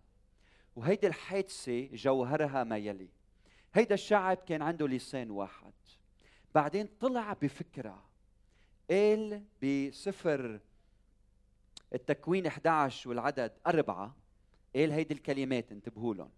وهيدي 0.75 1.07
الحادثة 1.07 1.89
جوهرها 1.93 2.63
ما 2.63 2.77
يلي. 2.77 3.07
هيدا 3.73 3.95
الشعب 3.95 4.37
كان 4.37 4.61
عنده 4.61 4.87
لسان 4.87 5.31
واحد. 5.31 5.73
بعدين 6.55 6.89
طلع 6.99 7.33
بفكرة. 7.33 8.03
قال 8.89 9.43
بسفر 9.63 10.59
التكوين 11.93 12.45
11 12.45 13.09
والعدد 13.09 13.51
أربعة 13.67 14.15
قال 14.75 14.91
هيدي 14.91 15.13
الكلمات 15.13 15.71
انتبهوا 15.71 16.13
لهم. 16.13 16.31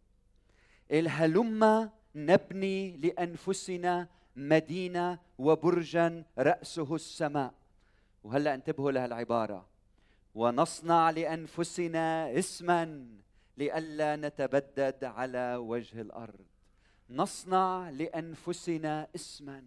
قال 0.92 1.10
هلما 1.10 1.90
نبني 2.16 2.98
لأنفسنا 2.98 4.08
مدينة 4.36 5.20
وبرجا 5.38 6.24
رأسه 6.38 6.96
السماء. 6.96 7.54
وهلأ 8.24 8.54
انتبهوا 8.54 8.92
لهالعبارة. 8.92 9.77
ونصنع 10.38 11.10
لأنفسنا 11.10 12.40
اسما 12.40 13.08
لئلا 13.58 14.16
نتبدد 14.16 15.04
على 15.04 15.56
وجه 15.56 16.02
الأرض. 16.02 16.46
نصنع 17.10 17.90
لأنفسنا 17.90 19.08
اسما. 19.16 19.64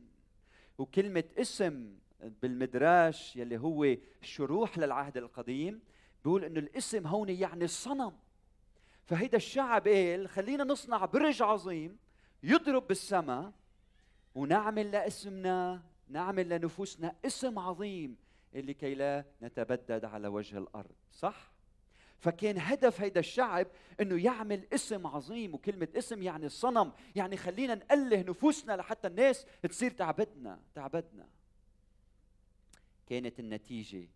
وكلمة 0.79 1.25
اسم 1.39 1.95
بالمدراش 2.43 3.37
يلي 3.37 3.59
هو 3.59 3.97
شروح 4.23 4.79
للعهد 4.79 5.17
القديم 5.17 5.81
بيقول 6.25 6.45
إنه 6.45 6.61
الاسم 6.61 7.07
هون 7.07 7.29
يعني 7.29 7.65
الصنم 7.65 8.13
فهيدا 9.05 9.37
الشعب 9.37 9.89
قال 9.89 10.29
خلينا 10.29 10.65
نصنع 10.65 11.05
برج 11.05 11.43
عظيم 11.43 11.99
يضرب 12.43 12.89
بالسماء 12.89 13.53
ونعمل 14.35 14.91
لاسمنا 14.91 15.83
نعمل 16.09 16.49
لنفوسنا 16.49 17.15
اسم 17.27 17.59
عظيم. 17.59 18.17
اللي 18.55 18.75
كي 18.75 18.95
لا 18.95 19.25
نتبدد 19.43 20.05
على 20.05 20.29
وجه 20.29 20.59
الأرض 20.59 20.95
صح؟ 21.13 21.51
فكان 22.19 22.59
هدف 22.59 23.01
هيدا 23.01 23.21
الشعب 23.21 23.67
إنه 24.01 24.25
يعمل 24.25 24.67
اسم 24.73 25.07
عظيم 25.07 25.55
وكلمة 25.55 25.89
اسم 25.97 26.23
يعني 26.23 26.47
الصنم 26.47 26.93
يعني 27.17 27.37
خلينا 27.37 27.75
نأله 27.75 28.23
نفوسنا 28.23 28.77
لحتى 28.77 29.09
الناس 29.09 29.47
تصير 29.63 29.91
تعبدنا 29.91 30.61
تعبدنا. 30.75 31.29
كانت 33.07 33.41
النتيجة 33.41 34.09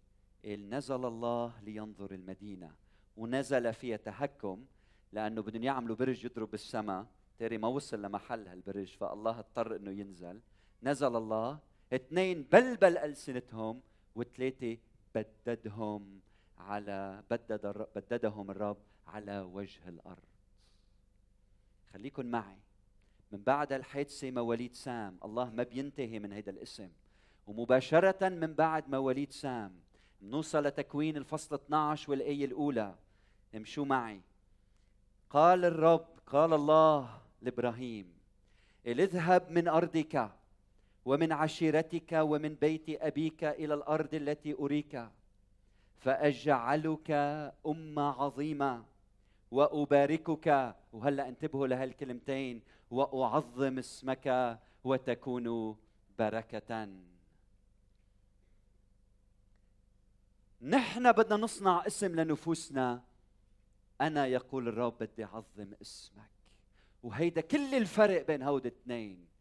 نزل 0.47 1.05
الله 1.05 1.53
لينظر 1.63 2.11
المدينة 2.15 2.75
ونزل 3.17 3.75
فيها 3.75 3.97
تهكم 3.97 4.65
لأنه 5.13 5.43
بدهم 5.43 5.63
يعملوا 5.63 5.97
برج 5.97 6.25
يضرب 6.25 6.51
بالسماء 6.51 7.07
تاري 7.39 7.59
ما 7.59 7.69
وصل 7.69 8.03
لمحل 8.03 8.49
هالبرج 8.49 8.97
فالله 8.97 9.39
اضطر 9.39 9.77
إنه 9.77 9.91
ينزل. 9.91 10.41
نزل 10.83 11.17
الله 11.17 11.59
اثنين 11.93 12.43
بلبل 12.43 12.99
ألسنتهم 12.99 13.81
وثلاثه 14.15 14.77
بددهم 15.15 16.21
على 16.59 17.23
بدد 17.31 17.87
بددهم 17.97 18.51
الرب 18.51 18.77
على 19.07 19.41
وجه 19.41 19.89
الأرض. 19.89 20.29
خليكن 21.93 22.31
معي. 22.31 22.59
من 23.33 23.43
بعد 23.43 23.73
الحادثة 23.73 24.31
مواليد 24.31 24.75
سام 24.75 25.19
الله 25.25 25.51
ما 25.51 25.63
بينتهي 25.63 26.19
من 26.19 26.33
هذا 26.33 26.51
الاسم. 26.51 26.91
ومباشرة 27.47 28.29
من 28.29 28.55
بعد 28.55 28.89
مواليد 28.89 29.33
سام 29.33 29.81
نوصل 30.23 30.67
لتكوين 30.67 31.17
الفصل 31.17 31.55
12 31.55 32.11
والآية 32.11 32.45
الأولى. 32.45 32.95
امشوا 33.55 33.85
معي. 33.85 34.21
قال 35.31 35.65
الرب 35.65 36.07
قال 36.27 36.53
الله 36.53 37.21
لإبراهيم 37.43 38.15
اذهب 38.87 39.51
من 39.51 39.69
أرضك 39.69 40.31
ومن 41.05 41.33
عشيرتك 41.33 42.13
ومن 42.13 42.55
بيت 42.55 42.85
أبيك 42.89 43.45
إلى 43.45 43.75
الأرض 43.75 44.15
التي 44.15 44.55
أريك 44.55 45.09
فأجعلك 45.99 47.11
أمة 47.67 48.23
عظيمة 48.23 48.85
وأباركك. 49.51 50.75
وهلا 50.93 51.29
انتبهوا 51.29 51.67
لهالكلمتين 51.67 52.63
وأعظم 52.91 53.79
اسمك 53.79 54.59
وتكون 54.85 55.77
بركة. 56.19 56.89
نحن 60.63 61.13
بدنا 61.13 61.37
نصنع 61.37 61.87
اسم 61.87 62.21
لنفوسنا. 62.21 63.03
أنا 64.01 64.27
يقول 64.27 64.69
الرب 64.69 64.99
بدي 65.01 65.25
أعظم 65.25 65.73
اسمك. 65.83 66.31
وهيدا 67.03 67.41
كل 67.41 67.75
الفرق 67.75 68.27
بين 68.27 68.43
هود 68.43 68.67
الاثنين. 68.67 69.34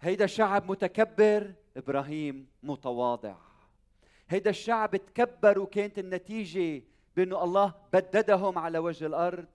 هيدا 0.00 0.26
شعب 0.26 0.70
متكبر 0.70 1.54
إبراهيم 1.76 2.46
متواضع. 2.62 3.36
هيدا 4.28 4.50
الشعب 4.50 4.96
تكبر 4.96 5.58
وكانت 5.58 5.98
النتيجة 5.98 6.82
بأنه 7.16 7.44
الله 7.44 7.74
بددهم 7.92 8.58
على 8.58 8.78
وجه 8.78 9.06
الأرض. 9.06 9.48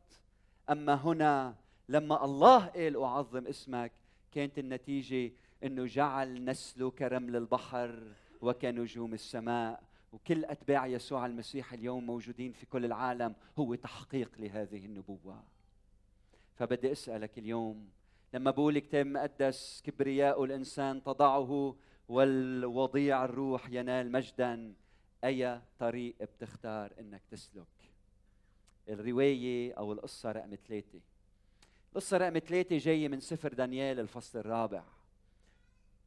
أما 0.69 0.93
هنا 0.93 1.55
لما 1.89 2.25
الله 2.25 2.65
قال 2.65 2.97
أعظم 2.97 3.47
اسمك 3.47 3.91
كانت 4.31 4.59
النتيجة 4.59 5.33
أنه 5.63 5.85
جعل 5.85 6.45
نسله 6.45 6.91
كرمل 6.91 7.35
البحر 7.35 8.03
وكنجوم 8.41 9.13
السماء. 9.13 9.83
وكل 10.13 10.45
أتباع 10.45 10.87
يسوع 10.87 11.25
المسيح 11.25 11.73
اليوم 11.73 12.05
موجودين 12.05 12.51
في 12.51 12.65
كل 12.65 12.85
العالم 12.85 13.35
هو 13.57 13.75
تحقيق 13.75 14.31
لهذه 14.39 14.85
النبوة. 14.85 15.43
فبدي 16.55 16.91
أسألك 16.91 17.37
اليوم 17.37 17.89
لما 18.35 18.51
بقول 18.51 18.79
كتاب 18.79 19.05
مقدس 19.05 19.81
كبرياء 19.85 20.43
الإنسان 20.43 21.03
تضعه 21.03 21.75
والوضيع 22.09 23.25
الروح 23.25 23.69
ينال 23.69 24.11
مجدا 24.11 24.73
أي 25.23 25.61
طريق 25.79 26.15
بتختار 26.21 26.93
إنك 26.99 27.21
تسلك؟ 27.31 27.91
الرواية 28.89 29.73
أو 29.73 29.93
القصة 29.93 30.31
رقم 30.31 30.55
ثلاثة. 30.67 30.99
القصة 31.91 32.17
رقم 32.17 32.39
ثلاثة 32.39 32.77
جاية 32.77 33.07
من 33.07 33.19
سفر 33.19 33.53
دانيال 33.53 33.99
الفصل 33.99 34.39
الرابع. 34.39 34.83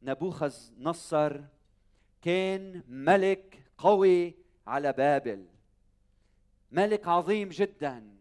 نبوخذ 0.02 0.54
نصر 0.78 1.40
كان 2.22 2.82
ملك 2.88 3.62
قوي 3.78 4.34
على 4.66 4.92
بابل. 4.92 5.46
ملك 6.72 7.08
عظيم 7.08 7.48
جدا. 7.48 8.16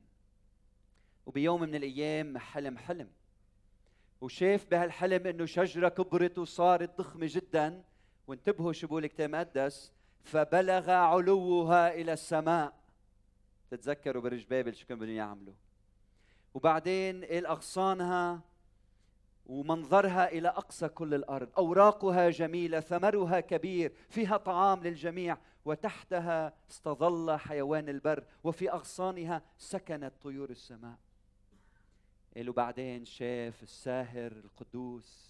وبيوم 1.25 1.61
من 1.61 1.75
الأيام 1.75 2.37
حلم 2.37 2.77
حلم. 2.77 3.16
وشاف 4.21 4.65
بهالحلم 4.65 5.27
إنه 5.27 5.45
شجرة 5.45 5.89
كبرت 5.89 6.37
وصارت 6.37 6.97
ضخمة 6.97 7.27
جدا. 7.29 7.83
وانتبهوا 8.27 8.73
شو 8.73 8.87
بقول 8.87 9.03
الكتاب 9.03 9.29
المقدس؟ 9.29 9.91
فبلغ 10.23 10.91
علوها 10.91 11.93
إلى 11.93 12.13
السماء. 12.13 12.73
تتذكروا 13.71 14.21
برج 14.21 14.45
بابل 14.45 14.75
شو 14.75 14.87
كانوا 14.87 15.03
بدهم 15.03 15.15
يعملوا. 15.15 15.53
وبعدين 16.53 17.25
قال 17.25 17.45
أغصانها 17.45 18.41
ومنظرها 19.45 20.31
إلى 20.31 20.47
أقصى 20.47 20.87
كل 20.87 21.13
الأرض. 21.13 21.49
أوراقها 21.57 22.29
جميلة 22.29 22.79
ثمرها 22.79 23.39
كبير 23.39 23.93
فيها 24.09 24.37
طعام 24.37 24.83
للجميع. 24.83 25.37
وتحتها 25.65 26.53
استظل 26.71 27.37
حيوان 27.37 27.89
البر 27.89 28.23
وفي 28.43 28.71
أغصانها 28.71 29.41
سكنت 29.57 30.13
طيور 30.21 30.49
السماء. 30.49 30.95
قالوا 32.37 32.53
بعدين 32.53 33.05
شاف 33.05 33.63
الساهر 33.63 34.31
القدوس 34.31 35.27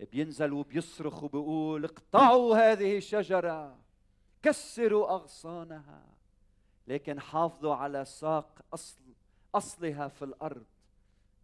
بينزل 0.00 0.52
وبيصرخ 0.52 1.22
وبيقول 1.22 1.84
اقطعوا 1.84 2.56
هذه 2.56 2.96
الشجرة 2.96 3.78
كسروا 4.42 5.10
أغصانها 5.10 6.06
لكن 6.86 7.20
حافظوا 7.20 7.74
على 7.74 8.04
ساق 8.04 8.64
اصل 8.74 9.00
أصلها 9.54 10.08
في 10.08 10.24
الأرض. 10.24 10.66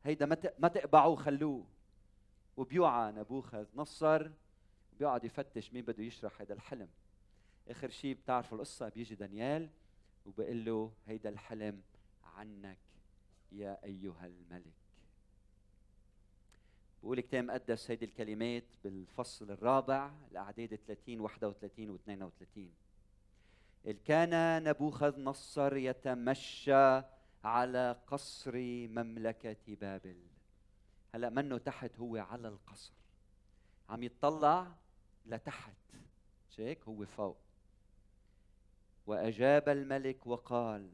هيدا 0.04 0.26
ما 0.58 0.68
تقبعوه 0.68 1.16
خلوه. 1.16 1.66
وبيوعى 2.56 3.12
نبوخذ 3.12 3.66
نصر 3.74 4.30
بيقعد 4.98 5.24
يفتش 5.24 5.72
مين 5.72 5.84
بده 5.84 6.02
يشرح 6.02 6.40
هذا 6.40 6.52
الحلم. 6.54 6.88
آخر 7.68 7.88
شيء 7.88 8.14
بتعرفوا 8.14 8.58
القصة 8.58 8.88
بيجي 8.88 9.14
دانيال 9.14 9.68
وبقول 10.26 10.64
له 10.64 10.92
هيدا 11.06 11.28
الحلم 11.28 11.82
عنك. 12.24 12.89
يا 13.52 13.84
أيها 13.84 14.26
الملك. 14.26 14.72
بقول 17.02 17.18
الكتاب 17.18 17.44
مقدس 17.44 17.90
هيدي 17.90 18.04
الكلمات 18.04 18.64
بالفصل 18.84 19.50
الرابع 19.50 20.10
الأعداد 20.30 20.74
30 20.86 21.20
31 21.20 21.90
و 21.90 21.94
32 21.94 22.70
إذ 23.86 23.96
كان 24.04 24.64
نبوخذ 24.64 25.20
نصر 25.20 25.76
يتمشى 25.76 27.02
على 27.44 27.96
قصر 28.06 28.52
مملكة 28.88 29.76
بابل. 29.80 30.16
هلا 31.14 31.30
منه 31.30 31.58
تحت 31.58 31.98
هو 31.98 32.16
على 32.16 32.48
القصر. 32.48 32.92
عم 33.88 34.02
يتطلع 34.02 34.74
لتحت. 35.26 35.74
هيك 36.58 36.84
هو 36.88 37.06
فوق. 37.06 37.36
وأجاب 39.06 39.68
الملك 39.68 40.26
وقال 40.26 40.90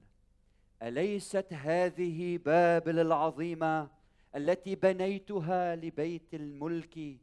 أليست 0.83 1.53
هذه 1.53 2.39
بابل 2.39 2.99
العظيمة 2.99 3.91
التي 4.37 4.75
بنيتها 4.75 5.77
لبيت 5.77 6.35
الملك 6.35 7.19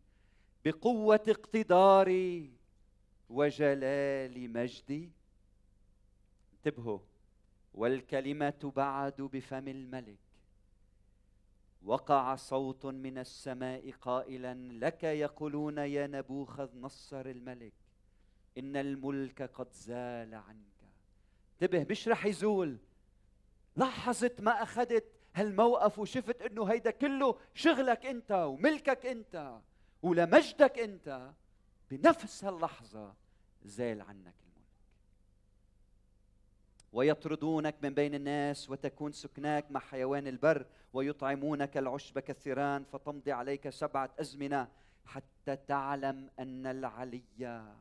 بقوة 0.66 1.24
اقتداري 1.28 2.52
وجلال 3.30 4.54
مجدي 4.54 5.12
انتبهوا 6.54 7.00
والكلمة 7.74 8.72
بعد 8.76 9.22
بفم 9.22 9.68
الملك. 9.68 10.18
وقع 11.84 12.36
صوت 12.36 12.86
من 12.86 13.18
السماء 13.18 13.92
قائلا 13.92 14.54
لك 14.54 15.04
يقولون 15.04 15.78
يا 15.78 16.08
نبوخذ 16.08 16.78
نصر 16.78 17.26
الملك 17.26 17.74
إن 18.58 18.76
الملك 18.76 19.42
قد 19.42 19.68
زال 19.74 20.36
عنك. 20.36 20.64
انتبه 21.54 21.88
مش 21.90 22.08
رح 22.08 22.26
يزول 22.26 22.78
لحظة 23.78 24.32
ما 24.40 24.64
أخذت 24.64 25.06
هالموقف 25.36 26.00
وشفت 26.00 26.42
إنه 26.42 26.66
هيدا 26.66 26.92
كله 26.92 27.38
شغلك 27.54 28.06
أنت 28.06 28.32
وملكك 28.32 29.06
أنت 29.06 29.60
ولمجدك 30.04 30.80
أنت 30.80 31.32
بنفس 31.92 32.44
هاللحظة 32.44 33.14
زال 33.64 34.02
عنك 34.02 34.34
ويطردونك 36.94 37.76
من 37.82 37.94
بين 37.94 38.16
الناس 38.16 38.70
وتكون 38.70 39.12
سكناك 39.12 39.72
مع 39.72 39.80
حيوان 39.80 40.28
البر 40.28 40.66
ويطعمونك 40.94 41.78
العشب 41.78 42.20
كالثيران 42.20 42.84
فتمضي 42.84 43.32
عليك 43.32 43.70
سبعة 43.70 44.10
أزمنة 44.20 44.68
حتى 45.06 45.56
تعلم 45.56 46.30
أن 46.40 46.66
العلي 46.66 47.74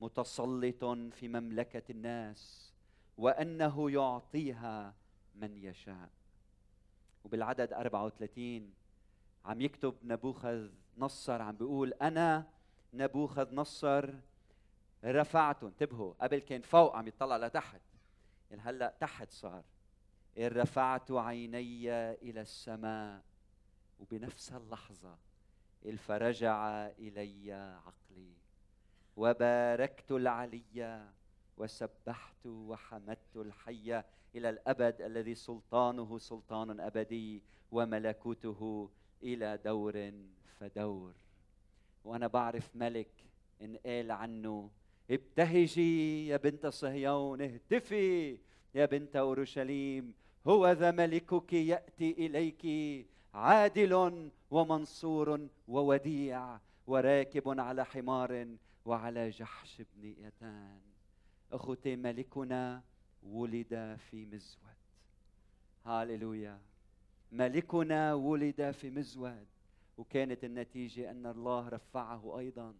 متسلط 0.00 0.84
في 0.84 1.28
مملكة 1.28 1.82
الناس 1.90 2.72
وأنه 3.18 3.90
يعطيها 3.90 4.94
من 5.40 5.56
يشاء. 5.56 6.10
وبالعدد 7.24 7.72
34 7.72 8.74
عم 9.44 9.60
يكتب 9.60 9.94
نبوخذ 10.02 10.70
نصر 10.98 11.42
عم 11.42 11.56
بيقول 11.56 11.92
أنا 11.92 12.46
نبوخذ 12.94 13.54
نصر 13.54 14.14
رفعته 15.04 15.66
انتبهوا 15.66 16.14
قبل 16.20 16.38
كان 16.38 16.62
فوق 16.62 16.96
عم 16.96 17.08
يطلع 17.08 17.36
لتحت. 17.36 17.80
يعني 18.50 18.62
هلأ 18.62 18.94
تحت 19.00 19.30
صار. 19.30 19.64
إن 20.38 20.46
رفعت 20.46 21.10
عيني 21.10 21.90
إلى 22.12 22.40
السماء 22.40 23.22
وبنفس 24.00 24.52
اللحظة 24.52 25.16
فرجع 25.98 26.86
إلي 26.86 27.52
عقلي. 27.52 28.32
وباركت 29.16 30.12
العلي 30.12 31.08
وسبحت 31.58 32.46
وحمدت 32.46 33.36
الحي 33.36 34.02
إلى 34.34 34.50
الأبد 34.50 35.00
الذي 35.00 35.34
سلطانه 35.34 36.18
سلطان 36.18 36.80
أبدي 36.80 37.42
وملكوته 37.72 38.90
إلى 39.22 39.58
دور 39.64 40.12
فدور. 40.60 41.14
وأنا 42.04 42.26
بعرف 42.26 42.76
ملك 42.76 43.10
إن 43.62 43.76
قال 43.86 44.10
عنه 44.10 44.70
ابتهجي 45.10 46.26
يا 46.28 46.36
بنت 46.36 46.66
صهيون 46.66 47.42
اهتفي 47.42 48.38
يا 48.74 48.86
بنت 48.86 49.16
أورشليم 49.16 50.14
هو 50.46 50.72
ذا 50.72 50.90
ملكك 50.90 51.52
يأتي 51.52 52.10
إليك 52.26 52.64
عادل 53.34 54.30
ومنصور 54.50 55.48
ووديع 55.68 56.58
وراكب 56.86 57.60
على 57.60 57.84
حمار 57.84 58.48
وعلى 58.84 59.30
جحش 59.30 59.82
بن 59.94 60.04
يتان. 60.04 60.80
أخوتي 61.52 61.96
ملكنا 61.96 62.82
ولد 63.22 63.98
في 64.10 64.26
مزود. 64.26 64.78
هاليلويا. 65.86 66.58
ملكنا 67.32 68.14
ولد 68.14 68.70
في 68.70 68.90
مزود. 68.90 69.46
وكانت 69.98 70.44
النتيجة 70.44 71.10
أن 71.10 71.26
الله 71.26 71.68
رفعه 71.68 72.38
أيضا. 72.38 72.74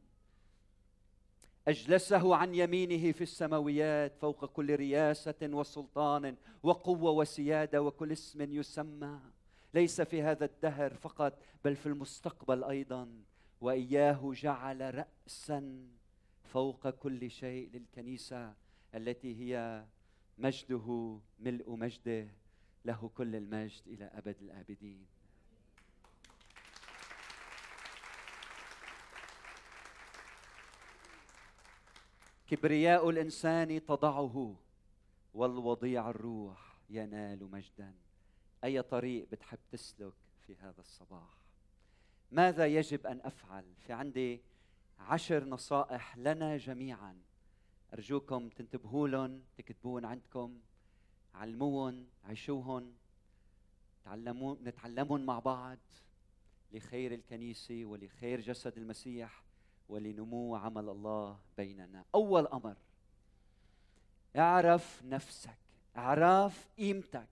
أجلسه 1.69 2.37
عن 2.37 2.55
يمينه 2.55 3.13
في 3.13 3.21
السماويات 3.21 4.17
فوق 4.17 4.45
كل 4.45 4.77
رياسة 4.77 5.35
وسلطان 5.43 6.37
وقوة 6.63 7.11
وسيادة 7.11 7.83
وكل 7.83 8.13
اسم 8.13 8.53
يسمى. 8.53 9.21
ليس 9.75 10.01
في 10.01 10.23
هذا 10.23 10.45
الدهر 10.45 10.95
فقط 10.95 11.39
بل 11.65 11.77
في 11.77 11.87
المستقبل 11.87 12.65
أيضا. 12.65 13.09
وإياه 13.61 14.33
جعل 14.35 14.95
راسا 14.95 15.89
فوق 16.53 16.91
كل 16.91 17.31
شيء 17.31 17.71
للكنيسة 17.73 18.55
التي 18.95 19.37
هي 19.41 19.85
مجده 20.39 21.19
ملء 21.39 21.71
مجده 21.71 22.29
له 22.85 23.11
كل 23.15 23.37
المجد 23.37 23.83
إلى 23.87 24.05
أبد 24.05 24.37
الآبدين. 24.41 25.07
كبرياء 32.47 33.11
الإنسان 33.11 33.87
تضعه 33.87 34.57
والوضيع 35.35 36.11
الروح 36.11 36.77
ينال 36.91 37.51
مجدا. 37.51 37.95
أي 38.65 38.83
طريق 38.83 39.29
بتحب 39.33 39.59
تسلك 39.73 40.13
في 40.47 40.57
هذا 40.57 40.81
الصباح؟ 40.81 41.39
ماذا 42.33 42.67
يجب 42.67 43.07
أن 43.07 43.21
أفعل 43.25 43.65
في 43.87 43.93
عندي 43.93 44.41
عشر 44.99 45.45
نصائح 45.45 46.19
لنا 46.19 46.57
جميعا. 46.57 47.17
أرجوكم 47.95 48.49
تنتبهوا 48.49 49.09
لهم 49.09 49.43
تكتبون 49.59 50.05
عندكم 50.05 50.59
علموهم 51.35 52.07
عيشوهم 52.25 52.93
تعلمون 54.05 54.59
نتعلمون 54.65 55.27
مع 55.27 55.39
بعض 55.39 55.79
لخير 56.73 57.15
الكنيسة 57.15 57.85
ولخير 57.85 58.41
جسد 58.41 58.79
المسيح 58.79 59.43
ولنمو 59.89 60.57
عمل 60.57 60.89
الله 60.89 61.39
بيننا. 61.57 62.05
أول 62.15 62.47
أمر 62.47 62.77
اعرف 64.37 65.03
نفسك 65.05 65.59
اعرف 65.97 66.69
قيمتك. 66.79 67.29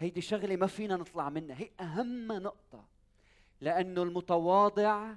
هيدي 0.00 0.20
شغلة 0.20 0.56
ما 0.56 0.66
فينا 0.66 0.96
نطلع 0.96 1.28
منها 1.28 1.56
هي 1.60 1.70
أهم 1.80 2.32
نقطة 2.32 2.84
لأنه 3.60 4.02
المتواضع 4.02 5.14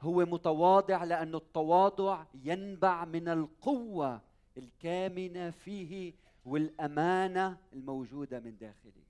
هو 0.00 0.26
متواضع 0.26 1.04
لأن 1.04 1.34
التواضع 1.34 2.24
ينبع 2.44 3.04
من 3.04 3.28
القوة 3.28 4.20
الكامنة 4.56 5.50
فيه 5.50 6.12
والأمانة 6.44 7.58
الموجودة 7.72 8.40
من 8.40 8.56
داخله. 8.56 9.02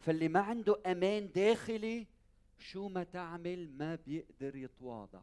فاللي 0.00 0.28
ما 0.28 0.40
عنده 0.40 0.80
أمان 0.86 1.30
داخلي 1.34 2.06
شو 2.58 2.88
ما 2.88 3.04
تعمل 3.04 3.70
ما 3.78 3.98
بيقدر 4.06 4.56
يتواضع. 4.56 5.20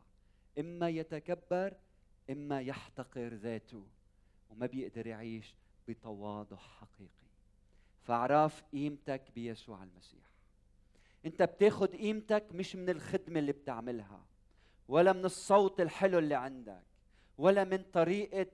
إما 0.59 0.89
يتكبر 0.89 1.73
إما 2.29 2.61
يحتقر 2.61 3.33
ذاته 3.33 3.83
وما 4.49 4.65
بيقدر 4.65 5.07
يعيش 5.07 5.55
بتواضع 5.87 6.57
حقيقي. 6.57 7.31
فاعرف 8.03 8.63
قيمتك 8.63 9.21
بيسوع 9.35 9.83
المسيح. 9.83 10.31
أنت 11.25 11.43
بتاخد 11.43 11.95
قيمتك 11.95 12.45
مش 12.51 12.75
من 12.75 12.89
الخدمة 12.89 13.39
اللي 13.39 13.51
بتعملها. 13.51 14.30
ولا 14.91 15.13
من 15.13 15.25
الصوت 15.25 15.81
الحلو 15.81 16.19
اللي 16.19 16.35
عندك 16.35 16.83
ولا 17.37 17.63
من 17.63 17.83
طريقة 17.93 18.47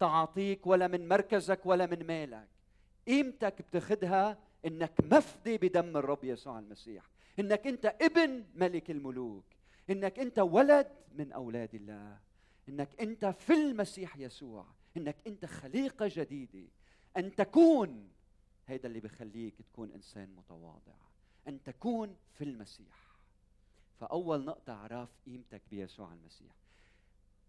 تعاطيك 0.00 0.66
ولا 0.66 0.88
من 0.88 1.08
مركزك 1.08 1.66
ولا 1.66 1.86
من 1.86 2.06
مالك. 2.06 2.48
قيمتك 3.06 3.62
بتاخدها 3.62 4.38
إنك 4.66 4.92
مفدي 5.12 5.58
بدم 5.58 5.96
الرب 5.96 6.24
يسوع 6.24 6.58
المسيح. 6.58 7.04
إنك 7.38 7.66
أنت 7.66 7.86
ابن 7.86 8.44
ملك 8.54 8.90
الملوك. 8.90 9.44
إنك 9.90 10.18
أنت 10.18 10.38
ولد 10.38 10.88
من 11.14 11.32
أولاد 11.32 11.74
الله. 11.74 12.18
إنك 12.68 13.00
أنت 13.00 13.26
في 13.26 13.52
المسيح 13.52 14.16
يسوع. 14.16 14.66
إنك 14.96 15.16
أنت 15.26 15.44
خليقة 15.44 16.10
جديدة. 16.12 16.68
أن 17.16 17.34
تكون 17.34 18.08
هيدا 18.66 18.88
اللي 18.88 19.00
بخليك 19.00 19.54
تكون 19.72 19.92
إنسان 19.92 20.34
متواضع. 20.36 20.96
أن 21.48 21.62
تكون 21.62 22.16
في 22.34 22.44
المسيح. 22.44 23.01
فأول 24.02 24.44
نقطة 24.44 24.72
اعرف 24.72 25.08
قيمتك 25.26 25.62
بيسوع 25.70 26.12
المسيح. 26.12 26.52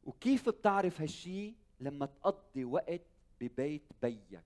وكيف 0.04 0.50
بتعرف 0.50 1.02
هالشي؟ 1.02 1.54
لما 1.80 2.06
تقضي 2.06 2.66
وقت 2.66 3.02
ببيت 3.42 3.84
بيك. 4.02 4.44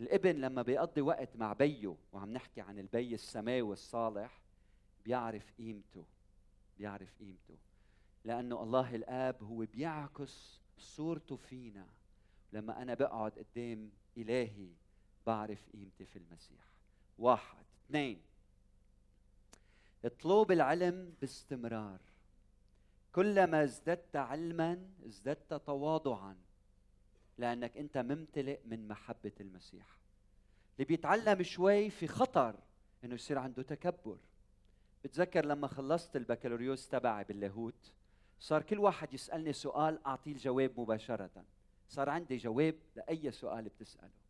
الابن 0.00 0.36
لما 0.36 0.62
بيقضي 0.62 1.00
وقت 1.00 1.36
مع 1.36 1.52
بيه 1.52 1.96
وعم 2.12 2.32
نحكي 2.32 2.60
عن 2.60 2.78
البي 2.78 3.14
السماوي 3.14 3.72
الصالح 3.72 4.42
بيعرف 5.04 5.52
قيمته. 5.58 6.04
بيعرف 6.78 7.14
قيمته. 7.18 7.56
لأنه 8.24 8.62
الله 8.62 8.94
الآب 8.94 9.42
هو 9.42 9.66
بيعكس 9.72 10.60
صورته 10.78 11.36
فينا. 11.36 11.86
لما 12.52 12.82
أنا 12.82 12.94
بقعد 12.94 13.32
قدام 13.32 13.90
إلهي 14.16 14.68
بعرف 15.26 15.70
قيمتي 15.72 16.04
في 16.04 16.16
المسيح. 16.16 16.64
واحد 17.18 17.64
اثنين. 17.86 18.29
اطلب 20.04 20.52
العلم 20.52 21.14
باستمرار. 21.20 22.00
كلما 23.12 23.64
ازددت 23.64 24.16
علما 24.16 24.88
ازددت 25.06 25.54
تواضعا 25.54 26.36
لأنك 27.38 27.76
أنت 27.76 27.98
ممتلئ 27.98 28.60
من 28.64 28.88
محبة 28.88 29.32
المسيح. 29.40 29.86
اللي 30.76 30.84
بيتعلم 30.84 31.42
شوي 31.42 31.90
في 31.90 32.06
خطر 32.06 32.54
إنه 33.04 33.14
يصير 33.14 33.38
عنده 33.38 33.62
تكبر. 33.62 34.18
بتذكر 35.04 35.46
لما 35.46 35.66
خلصت 35.66 36.16
البكالوريوس 36.16 36.88
تبعي 36.88 37.24
باللاهوت 37.24 37.92
صار 38.40 38.62
كل 38.62 38.78
واحد 38.78 39.14
يسألني 39.14 39.52
سؤال 39.52 40.06
أعطيه 40.06 40.32
الجواب 40.32 40.80
مباشرة. 40.80 41.44
صار 41.88 42.08
عندي 42.08 42.36
جواب 42.36 42.74
لأي 42.96 43.30
سؤال 43.30 43.64
بتسأله. 43.64 44.20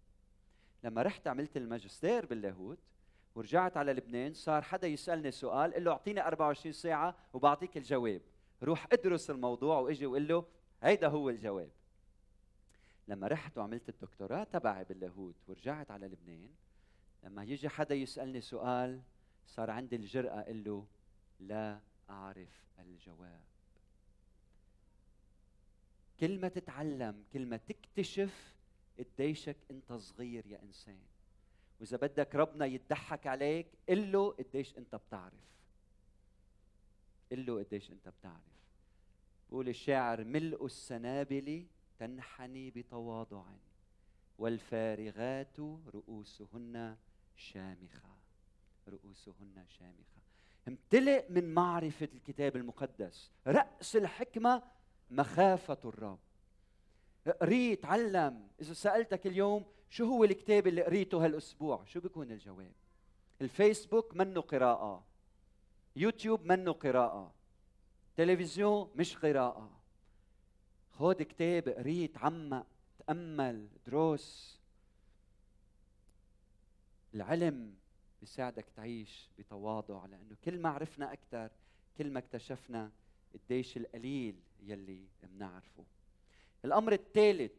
لما 0.84 1.02
رحت 1.02 1.26
عملت 1.26 1.56
الماجستير 1.56 2.26
باللاهوت 2.26 2.78
ورجعت 3.34 3.76
على 3.76 3.92
لبنان 3.92 4.34
صار 4.34 4.62
حدا 4.62 4.88
يسألني 4.88 5.30
سؤال 5.30 5.72
قال 5.72 5.84
له 5.84 5.92
أعطيني 5.92 6.26
24 6.26 6.72
ساعة 6.72 7.16
وبعطيك 7.32 7.76
الجواب. 7.76 8.20
روح 8.62 8.86
ادرس 8.92 9.30
الموضوع 9.30 9.78
وإجي 9.78 10.06
وقول 10.06 10.28
له 10.28 10.44
هيدا 10.82 11.08
هو 11.08 11.30
الجواب. 11.30 11.70
لما 13.08 13.26
رحت 13.26 13.58
وعملت 13.58 13.88
الدكتوراه 13.88 14.44
تبعي 14.44 14.84
باللاهوت 14.84 15.34
ورجعت 15.48 15.90
على 15.90 16.06
لبنان 16.06 16.50
لما 17.24 17.44
يجي 17.44 17.68
حدا 17.68 17.94
يسألني 17.94 18.40
سؤال 18.40 19.00
صار 19.46 19.70
عندي 19.70 19.96
الجرأة 19.96 20.40
أقول 20.40 20.64
له 20.64 20.86
لا 21.40 21.80
أعرف 22.10 22.64
الجواب. 22.78 23.40
كل 26.20 26.40
ما 26.40 26.48
تتعلم 26.48 27.24
كل 27.32 27.46
ما 27.46 27.56
تكتشف 27.56 28.54
قديشك 28.98 29.56
أنت 29.70 29.92
صغير 29.92 30.46
يا 30.46 30.62
إنسان. 30.62 30.98
وإذا 31.80 31.96
بدك 31.96 32.34
ربنا 32.34 32.66
يضحك 32.66 33.26
عليك 33.26 33.66
قل 33.88 34.12
له 34.12 34.30
قديش 34.30 34.78
أنت 34.78 34.94
بتعرف. 34.94 35.50
قل 37.32 37.46
له 37.46 37.58
قديش 37.64 37.90
أنت 37.90 38.08
بتعرف. 38.08 38.60
بقول 39.50 39.68
الشاعر 39.68 40.24
ملء 40.24 40.66
السنابل 40.66 41.66
تنحني 41.98 42.70
بتواضع 42.70 43.44
والفارغات 44.38 45.60
رؤوسهن 45.94 46.96
شامخة. 47.36 48.16
رؤوسهن 48.88 49.64
شامخة. 49.68 50.20
امتلئ 50.68 51.32
من 51.32 51.54
معرفة 51.54 52.08
الكتاب 52.14 52.56
المقدس. 52.56 53.30
رأس 53.46 53.96
الحكمة 53.96 54.62
مخافة 55.10 55.78
الرب. 55.84 56.18
قريت 57.40 57.84
علم 57.84 58.48
إذا 58.60 58.72
سألتك 58.72 59.26
اليوم 59.26 59.64
شو 59.90 60.04
هو 60.04 60.24
الكتاب 60.24 60.66
اللي 60.66 60.82
قريته 60.82 61.24
هالأسبوع؟ 61.24 61.84
شو 61.84 62.00
بيكون 62.00 62.32
الجواب؟ 62.32 62.72
الفيسبوك 63.40 64.16
منه 64.16 64.40
قراءة. 64.40 65.04
يوتيوب 65.96 66.44
منه 66.44 66.72
قراءة. 66.72 67.32
تلفزيون 68.16 68.90
مش 68.96 69.16
قراءة. 69.16 69.70
خود 70.92 71.22
كتاب 71.22 71.68
قريت 71.68 72.18
عمق 72.18 72.66
تأمل 72.98 73.68
دروس. 73.86 74.58
العلم 77.14 77.74
بيساعدك 78.20 78.66
تعيش 78.76 79.28
بتواضع 79.38 80.06
لأنه 80.06 80.36
كل 80.44 80.58
ما 80.58 80.68
عرفنا 80.68 81.12
أكثر 81.12 81.50
كل 81.98 82.10
ما 82.10 82.18
اكتشفنا 82.18 82.90
قديش 83.34 83.76
القليل 83.76 84.34
يلي 84.62 85.04
بنعرفه. 85.22 85.84
الأمر 86.64 86.92
الثالث 86.92 87.52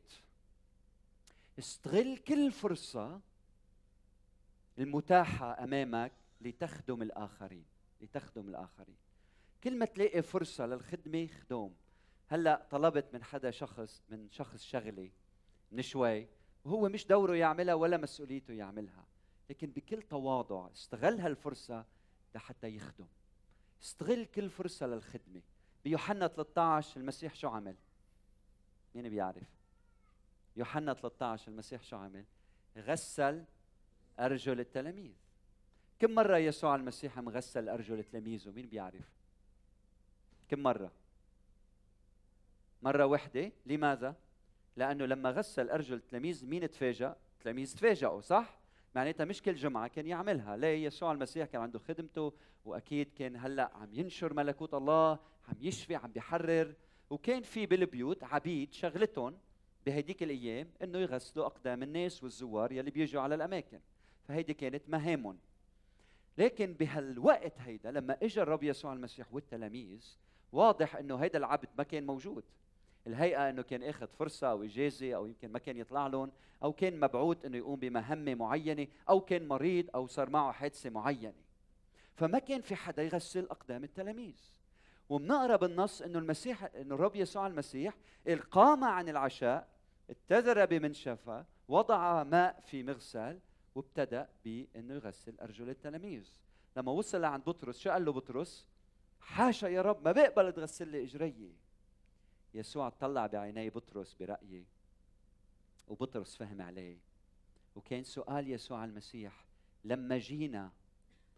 استغل 1.60 2.18
كل 2.18 2.52
فرصة 2.52 3.22
المتاحة 4.80 5.64
أمامك 5.64 6.12
لتخدم 6.42 7.02
الآخرين 7.02 7.66
لتخدم 8.02 8.50
الآخرين. 8.50 8.98
كل 9.64 9.78
ما 9.78 9.86
تلاقي 9.86 10.22
فرصة 10.22 10.66
للخدمة 10.66 11.28
خدوم. 11.28 11.76
هلأ 12.28 12.68
طلبت 12.70 13.14
من 13.14 13.24
حدا 13.24 13.52
شخص 13.52 14.02
من 14.10 14.30
شخص 14.32 14.64
شغلة 14.64 15.12
من 15.72 15.82
شوي 15.82 16.28
وهو 16.66 16.90
مش 16.90 17.08
دوره 17.08 17.36
يعملها 17.36 17.74
ولا 17.74 17.98
مسؤوليته 17.98 18.54
يعملها. 18.54 19.06
لكن 19.50 19.72
بكل 19.72 20.02
تواضع 20.02 20.72
استغل 20.72 21.20
هالفرصة 21.20 21.86
لحتى 22.36 22.76
يخدم. 22.76 23.08
استغل 23.84 24.26
كل 24.26 24.50
فرصة 24.50 24.88
للخدمة. 24.88 25.42
بيوحنا 25.84 26.28
13 26.28 27.00
المسيح 27.00 27.36
شو 27.36 27.48
عمل؟ 27.48 27.76
مين 28.96 29.10
بيعرف؟ 29.10 29.61
يوحنا 30.56 30.94
13 30.94 31.52
المسيح 31.52 31.84
شو 31.84 31.96
عمل؟ 31.98 32.26
غسل 32.78 33.44
أرجل 34.20 34.60
التلاميذ. 34.60 35.14
كم 36.00 36.12
مرة 36.12 36.38
يسوع 36.38 36.76
المسيح 36.76 37.20
مغسل 37.20 37.70
أرجل 37.70 38.04
تلاميذه 38.04 38.52
مين 38.52 38.66
بيعرف؟ 38.66 39.10
كم 40.50 40.60
مرة؟ 40.60 40.92
مرة 42.82 43.06
واحدة 43.06 43.52
لماذا؟ 43.66 44.16
لأنه 44.78 45.06
لما 45.06 45.32
غسل 45.32 45.70
أرجل 45.70 45.96
التلاميذ 45.96 46.46
مين 46.46 46.70
تفاجأ؟ 46.70 47.16
التلاميذ 47.38 47.76
تفاجئوا 47.76 48.22
صح؟ 48.22 48.60
معناتها 48.96 49.26
مش 49.26 49.42
كل 49.42 49.56
جمعة 49.56 49.88
كان 49.88 50.08
يعملها. 50.08 50.58
ليه؟ 50.58 50.86
يسوع 50.86 51.12
المسيح 51.12 51.48
كان 51.48 51.62
عنده 51.62 51.80
خدمته 51.80 52.34
وأكيد 52.66 53.12
كان 53.12 53.36
هلأ 53.36 53.72
عم 53.76 53.94
ينشر 53.94 54.34
ملكوت 54.34 54.74
الله 54.74 55.20
عم 55.48 55.56
يشفي 55.62 55.96
عم 55.96 56.12
بيحرر. 56.12 56.74
وكان 57.10 57.42
في 57.42 57.66
بالبيوت 57.66 58.24
عبيد 58.24 58.74
شغلتهم 58.74 59.38
بهديك 59.86 60.24
الأيام 60.24 60.68
إنه 60.84 61.00
يغسلوا 61.00 61.46
أقدام 61.46 61.84
الناس 61.84 62.24
والزوار 62.24 62.72
يلي 62.72 62.92
بيجوا 62.92 63.22
على 63.22 63.36
الأماكن. 63.36 63.80
فهيدي 64.28 64.54
كانت 64.54 64.90
مهامهم. 64.90 65.38
لكن 66.38 66.74
بهالوقت 66.74 67.60
هيدا 67.60 67.92
لما 67.92 68.18
اجى 68.24 68.42
الرب 68.42 68.64
يسوع 68.64 68.94
المسيح 68.94 69.34
والتلاميذ 69.34 70.18
واضح 70.52 70.96
إنه 70.96 71.16
هيدا 71.16 71.40
العبد 71.40 71.70
ما 71.78 71.84
كان 71.84 72.06
موجود. 72.06 72.44
الهيئة 73.08 73.50
إنه 73.50 73.62
كان 73.62 73.84
آخذ 73.84 74.08
فرصة 74.08 74.48
أو 74.52 74.64
إجازة 74.64 75.14
أو 75.14 75.26
يمكن 75.26 75.52
ما 75.52 75.60
كان 75.60 75.78
يطلع 75.78 76.08
لهم 76.08 76.32
أو 76.64 76.74
كان 76.74 77.00
مبعوث 77.00 77.46
إنه 77.46 77.58
يقوم 77.58 77.80
بمهمة 77.80 78.36
معينة 78.36 78.88
أو 79.10 79.22
كان 79.22 79.48
مريض 79.48 79.90
أو 79.96 80.08
صار 80.08 80.30
معه 80.30 80.52
حادثة 80.52 80.90
معينة. 80.90 81.34
فما 82.16 82.40
كان 82.40 82.62
في 82.62 82.76
حدا 82.76 83.04
يغسل 83.04 83.44
أقدام 83.44 83.84
التلاميذ. 83.84 84.36
وبنقرا 85.12 85.56
بالنص 85.56 86.02
إنه 86.02 86.20
المسيح 86.20 86.64
إنه 86.64 86.96
الرب 86.96 87.16
يسوع 87.16 87.48
المسيح 87.48 87.98
قام 88.52 88.84
عن 88.84 89.10
العشاء 89.10 89.68
اتذر 90.10 90.66
بمنشفه 90.66 91.46
وضع 91.68 92.24
ماء 92.24 92.60
في 92.60 92.84
مغسل 92.84 93.40
وابتدأ 93.76 94.30
بانه 94.46 94.94
يغسل 94.94 95.40
أرجل 95.40 95.70
التلاميذ. 95.70 96.30
لما 96.78 96.92
وصل 96.92 97.22
لعند 97.22 97.44
بطرس 97.44 97.80
شو 97.80 97.90
قال 97.90 98.06
له 98.06 98.12
بطرس؟ 98.12 98.68
حاشا 99.20 99.68
يا 99.68 99.82
رب 99.82 100.06
ما 100.06 100.12
بقبل 100.12 100.54
تغسل 100.54 100.88
لي 100.88 101.04
إجري. 101.04 101.56
يسوع 102.54 102.90
طلع 102.90 103.28
بعيني 103.28 103.70
بطرس 103.70 104.14
برأيي 104.14 104.66
وبطرس 105.88 106.36
فهم 106.36 106.62
عليه. 106.62 106.98
وكان 107.76 108.04
سؤال 108.04 108.50
يسوع 108.50 108.86
المسيح 108.86 109.46
لما 109.84 110.18
جينا 110.18 110.72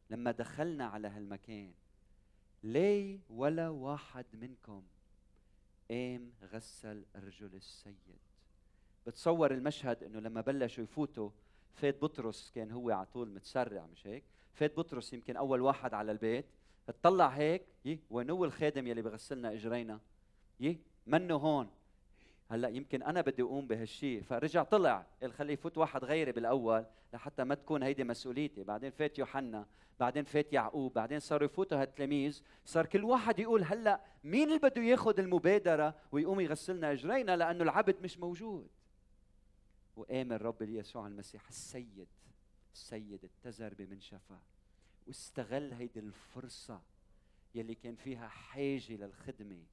لما 0.10 0.32
دخلنا 0.32 0.86
على 0.86 1.08
هالمكان 1.08 1.74
ليه 2.64 3.20
ولا 3.30 3.70
واحد 3.70 4.26
منكم. 4.34 4.84
قام 5.90 6.32
غسل 6.54 7.06
ارجل 7.16 7.56
السيد. 7.56 8.18
بتصور 9.08 9.54
المشهد 9.54 10.04
إنه 10.04 10.20
لما 10.20 10.42
بلشوا 10.42 10.84
يفوتوا 10.84 11.30
فات 11.74 12.02
بطرس 12.02 12.52
كان 12.56 12.72
هو 12.72 12.90
على 12.90 13.06
طول 13.06 13.30
متسرع 13.30 13.86
مش 13.86 14.08
هيك؟ 14.08 14.24
فات 14.54 14.78
بطرس 14.78 15.14
يمكن 15.14 15.38
أول 15.38 15.62
واحد 15.62 15.94
على 15.94 16.12
البيت 16.12 16.46
اطلع 16.90 17.28
هيك 17.28 17.66
يي 17.86 18.00
وين 18.10 18.30
هو 18.30 18.46
الخادم 18.46 18.88
يلي 18.88 19.02
بغسلنا 19.02 19.54
إجرينا؟ 19.54 20.00
يي 20.60 20.80
منه 21.08 21.36
هون. 21.36 21.70
هلأ 22.54 22.70
يمكن 22.70 23.04
أنا 23.04 23.22
بدي 23.22 23.42
أقوم 23.42 23.68
بهالشيء 23.68 24.22
فرجع 24.22 24.64
طلع 24.64 25.06
قال 25.22 25.34
خليه 25.34 25.54
يفوت 25.54 25.78
واحد 25.78 26.04
غيري 26.04 26.32
بالأول 26.32 26.86
لحتى 27.14 27.44
ما 27.44 27.56
تكون 27.56 27.84
هيدي 27.84 28.04
مسؤوليتي. 28.04 28.64
بعدين 28.64 28.92
فات 28.92 29.20
يوحنا 29.20 29.66
بعدين 30.00 30.24
فات 30.24 30.54
يعقوب 30.54 30.94
بعدين 30.94 31.20
صاروا 31.20 31.46
يفوتوا 31.46 31.82
هالتلاميذ. 31.82 32.42
صار 32.66 32.86
كل 32.86 33.04
واحد 33.04 33.40
يقول 33.40 33.64
هلأ 33.64 34.02
مين 34.24 34.48
اللي 34.48 34.60
بده 34.60 34.82
ياخذ 34.82 35.20
المبادرة 35.20 35.96
ويقوم 36.12 36.40
يغسلنا 36.40 36.92
أجرينا؟ 36.92 37.36
لأنه 37.36 37.64
العبد 37.64 38.02
مش 38.04 38.20
موجود. 38.20 38.68
وقام 39.96 40.32
الرب 40.32 40.62
يسوع 40.62 41.08
المسيح 41.08 41.48
السيد 41.48 42.08
السيد 42.74 43.30
اتزر 43.46 43.74
بمنشفه 43.74 44.40
واستغل 45.08 45.74
هيدي 45.74 46.00
الفرصة 46.00 46.82
يلي 47.56 47.76
كان 47.76 47.96
فيها 47.96 48.28
حاجة 48.28 48.94
للخدمة. 48.96 49.64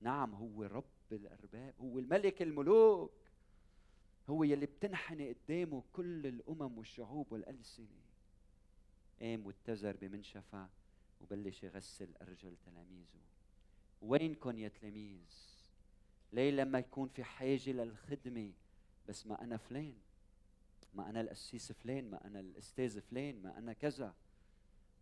نعم 0.00 0.34
هو 0.34 0.62
رب 0.62 0.84
الأرباب 1.12 1.74
هو 1.80 1.98
الملك 1.98 2.42
الملوك 2.42 3.12
هو 4.30 4.44
يلي 4.44 4.66
بتنحني 4.66 5.32
قدامه 5.32 5.82
كل 5.92 6.26
الأمم 6.26 6.78
والشعوب 6.78 7.32
والألسنة. 7.32 8.00
قام 9.20 9.46
واتزر 9.46 9.96
بمنشفه 9.96 10.68
وبلش 11.20 11.62
يغسل 11.62 12.08
أرجل 12.22 12.56
تلاميذه. 12.66 13.20
وينكم 14.02 14.58
يا 14.58 14.68
تلاميذ؟ 14.68 15.34
ليه 16.32 16.50
لما 16.50 16.78
يكون 16.78 17.08
في 17.08 17.24
حاجة 17.24 17.70
للخدمة 17.70 18.52
بس 19.08 19.26
ما 19.26 19.42
أنا 19.44 19.56
فلان؟ 19.56 19.94
ما 20.94 21.10
أنا 21.10 21.20
القسيس 21.20 21.72
فلان 21.72 22.10
ما 22.10 22.26
أنا 22.26 22.40
الأستاذ 22.40 23.00
فلان 23.00 23.42
ما 23.42 23.58
أنا 23.58 23.72
كذا. 23.72 24.14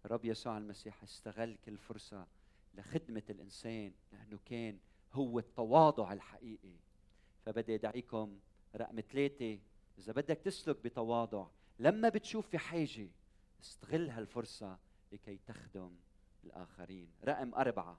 الرب 0.05 0.25
يسوع 0.25 0.59
المسيح 0.59 1.03
استغل 1.03 1.57
كل 1.65 1.79
فرصة 1.79 2.27
لخدمة 2.75 3.23
الإنسان 3.31 3.93
لأنه 4.13 4.39
كان 4.47 4.79
هو 5.13 5.39
التواضع 5.39 6.13
الحقيقي. 6.13 6.77
فبدي 7.47 7.75
أدعيكم 7.75 8.39
رقم 8.77 9.01
ثلاثة 9.01 9.59
إذا 9.99 10.13
بدك 10.13 10.39
تسلك 10.39 10.77
بتواضع 10.85 11.47
لما 11.79 12.09
بتشوف 12.09 12.49
في 12.49 12.59
حاجة 12.59 13.09
استغل 13.63 14.11
هالفرصة 14.11 14.79
لكي 15.13 15.39
تخدم 15.47 15.97
الآخرين. 16.45 17.09
رقم 17.25 17.55
أربعة. 17.55 17.99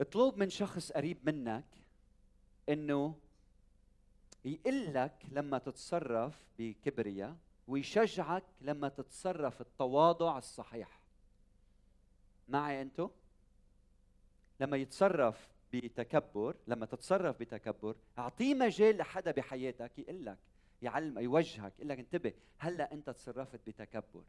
اطلب 0.00 0.36
من 0.36 0.50
شخص 0.50 0.92
قريب 0.92 1.18
منك 1.24 1.64
إنه 2.68 3.18
يقول 4.44 4.94
لك 4.94 5.26
لما 5.30 5.58
تتصرف 5.58 6.46
بكبرياء 6.58 7.36
ويشجعك 7.68 8.44
لما 8.60 8.88
تتصرف 8.88 9.60
التواضع 9.60 10.38
الصحيح. 10.38 11.00
معي 12.48 12.82
أنتو؟ 12.82 13.10
لما 14.60 14.76
يتصرف 14.76 15.48
بتكبر 15.72 16.56
لما 16.66 16.86
تتصرف 16.86 17.40
بتكبر 17.40 17.96
أعطيه 18.18 18.54
مجال 18.54 18.96
لحدا 18.96 19.30
بحياتك 19.30 19.98
يقول 19.98 20.26
لك 20.26 20.38
يعلم 20.82 21.18
يوجهك 21.18 21.72
يقول 21.78 21.88
لك 21.88 21.98
انتبه 21.98 22.32
هلا 22.58 22.92
أنت 22.92 23.10
تصرفت 23.10 23.60
بتكبر. 23.66 24.24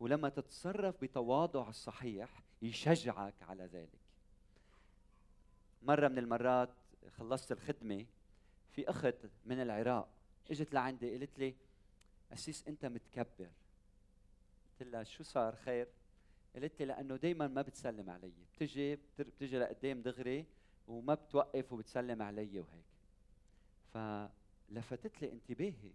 ولما 0.00 0.28
تتصرف 0.28 1.02
بتواضع 1.02 1.68
الصحيح 1.68 2.42
يشجعك 2.62 3.34
على 3.42 3.64
ذلك. 3.66 3.98
مرة 5.82 6.08
من 6.08 6.18
المرات 6.18 6.70
خلصت 7.18 7.52
الخدمة 7.52 8.06
في 8.72 8.90
أخت 8.90 9.14
من 9.46 9.62
العراق 9.62 10.08
إجت 10.50 10.74
لعندي 10.74 11.10
قالت 11.10 11.38
لي 11.38 11.54
أسيس 12.32 12.68
أنت 12.68 12.86
متكبر. 12.86 13.50
قلت 14.80 14.88
لها 14.88 15.02
شو 15.02 15.22
صار 15.22 15.56
خير؟ 15.56 15.88
قالت 16.54 16.80
لي 16.80 16.86
لأنه 16.86 17.16
دائما 17.16 17.48
ما 17.48 17.62
بتسلم 17.62 18.10
علي. 18.10 18.32
بتجي 18.54 18.98
بتجي 19.18 19.58
لقدام 19.58 20.02
دغري 20.02 20.46
وما 20.88 21.14
بتوقف 21.14 21.72
وبتسلم 21.72 22.22
علي 22.22 22.60
وهيك. 22.60 22.84
فلفتت 23.94 25.22
لي 25.22 25.32
انتباهي. 25.32 25.92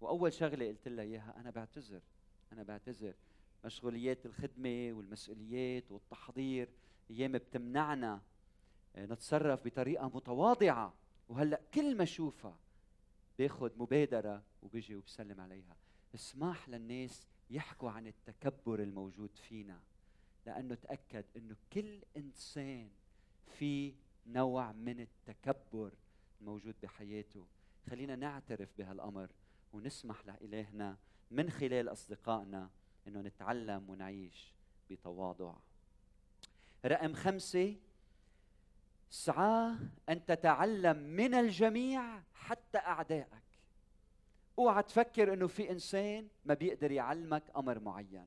وأول 0.00 0.32
شغلة 0.32 0.68
قلت 0.68 0.88
لها 0.88 1.04
إياها 1.04 1.34
أنا 1.40 1.50
بعتذر. 1.50 2.00
أنا 2.52 2.62
بعتذر. 2.62 3.14
مشغوليات 3.64 4.26
الخدمة 4.26 4.92
والمسؤوليات 4.92 5.92
والتحضير 5.92 6.68
أيام 7.10 7.32
بتمنعنا 7.32 8.20
آه، 8.96 9.06
نتصرف 9.06 9.64
بطريقة 9.64 10.08
متواضعة. 10.08 10.94
وهلأ 11.28 11.60
كل 11.74 11.96
ما 11.96 12.02
أشوفها 12.02 12.58
باخذ 13.38 13.70
مبادرة 13.78 14.42
وبيجي 14.62 14.96
وبسلم 14.96 15.40
عليها. 15.40 15.76
اسمح 16.14 16.68
للناس 16.68 17.26
يحكوا 17.50 17.90
عن 17.90 18.06
التكبر 18.06 18.82
الموجود 18.82 19.36
فينا 19.36 19.80
لأنه 20.46 20.74
تأكد 20.74 21.24
إنه 21.36 21.56
كل 21.72 22.00
إنسان 22.16 22.90
في 23.46 23.94
نوع 24.26 24.72
من 24.72 25.00
التكبر 25.00 25.92
الموجود 26.40 26.74
بحياته. 26.82 27.46
خلينا 27.90 28.16
نعترف 28.16 28.68
بهالأمر 28.78 29.30
ونسمح 29.72 30.26
لإلهنا 30.26 30.96
من 31.30 31.50
خلال 31.50 31.88
أصدقائنا 31.88 32.70
أنه 33.06 33.20
نتعلم 33.20 33.90
ونعيش 33.90 34.54
بتواضع. 34.90 35.54
رقم 36.84 37.12
خمسة 37.12 37.76
سعى 39.10 39.76
أن 40.08 40.24
تتعلم 40.24 40.96
من 40.96 41.34
الجميع 41.34 42.22
حتى 42.32 42.78
أعدائك. 42.78 43.47
أوعى 44.58 44.82
تفكر 44.82 45.32
إنه 45.32 45.46
في 45.46 45.70
إنسان 45.70 46.28
ما 46.44 46.54
بيقدر 46.54 46.90
يعلمك 46.92 47.42
أمر 47.56 47.78
معين. 47.78 48.26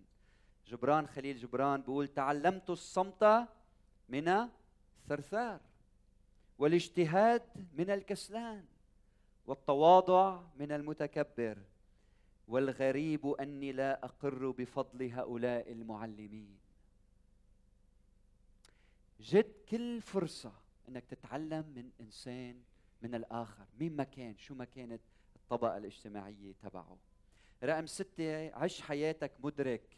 جبران 0.68 1.08
خليل 1.08 1.38
جبران 1.38 1.82
بيقول 1.82 2.08
تعلمت 2.08 2.70
الصمت 2.70 3.48
من 4.10 4.28
الثرثار 4.28 5.60
والاجتهاد 6.58 7.42
من 7.74 7.90
الكسلان 7.90 8.66
والتواضع 9.46 10.42
من 10.56 10.72
المتكبر 10.72 11.58
والغريب 12.48 13.28
أني 13.28 13.72
لا 13.72 14.06
أقر 14.06 14.52
بفضل 14.52 15.12
هؤلاء 15.12 15.72
المعلمين. 15.72 16.58
جد 19.20 19.54
كل 19.70 20.02
فرصة 20.02 20.54
إنك 20.90 21.06
تتعلم 21.06 21.66
من 21.76 21.90
إنسان 22.02 22.62
من 23.02 23.16
الآخر 23.16 23.66
مين 23.80 23.96
ما 23.96 24.04
كان 24.04 24.38
شو 24.38 24.56
ما 24.56 24.66
كانت 24.66 25.02
الطبقة 25.52 25.78
الاجتماعية 25.78 26.54
تبعه. 26.64 26.98
رقم 27.64 27.86
ستة 27.86 28.56
عش 28.56 28.82
حياتك 28.82 29.32
مدرك 29.40 29.98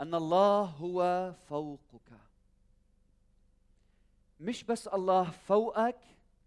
أن 0.00 0.14
الله 0.14 0.62
هو 0.64 1.32
فوقك. 1.48 2.12
مش 4.40 4.64
بس 4.64 4.88
الله 4.88 5.30
فوقك 5.30 5.98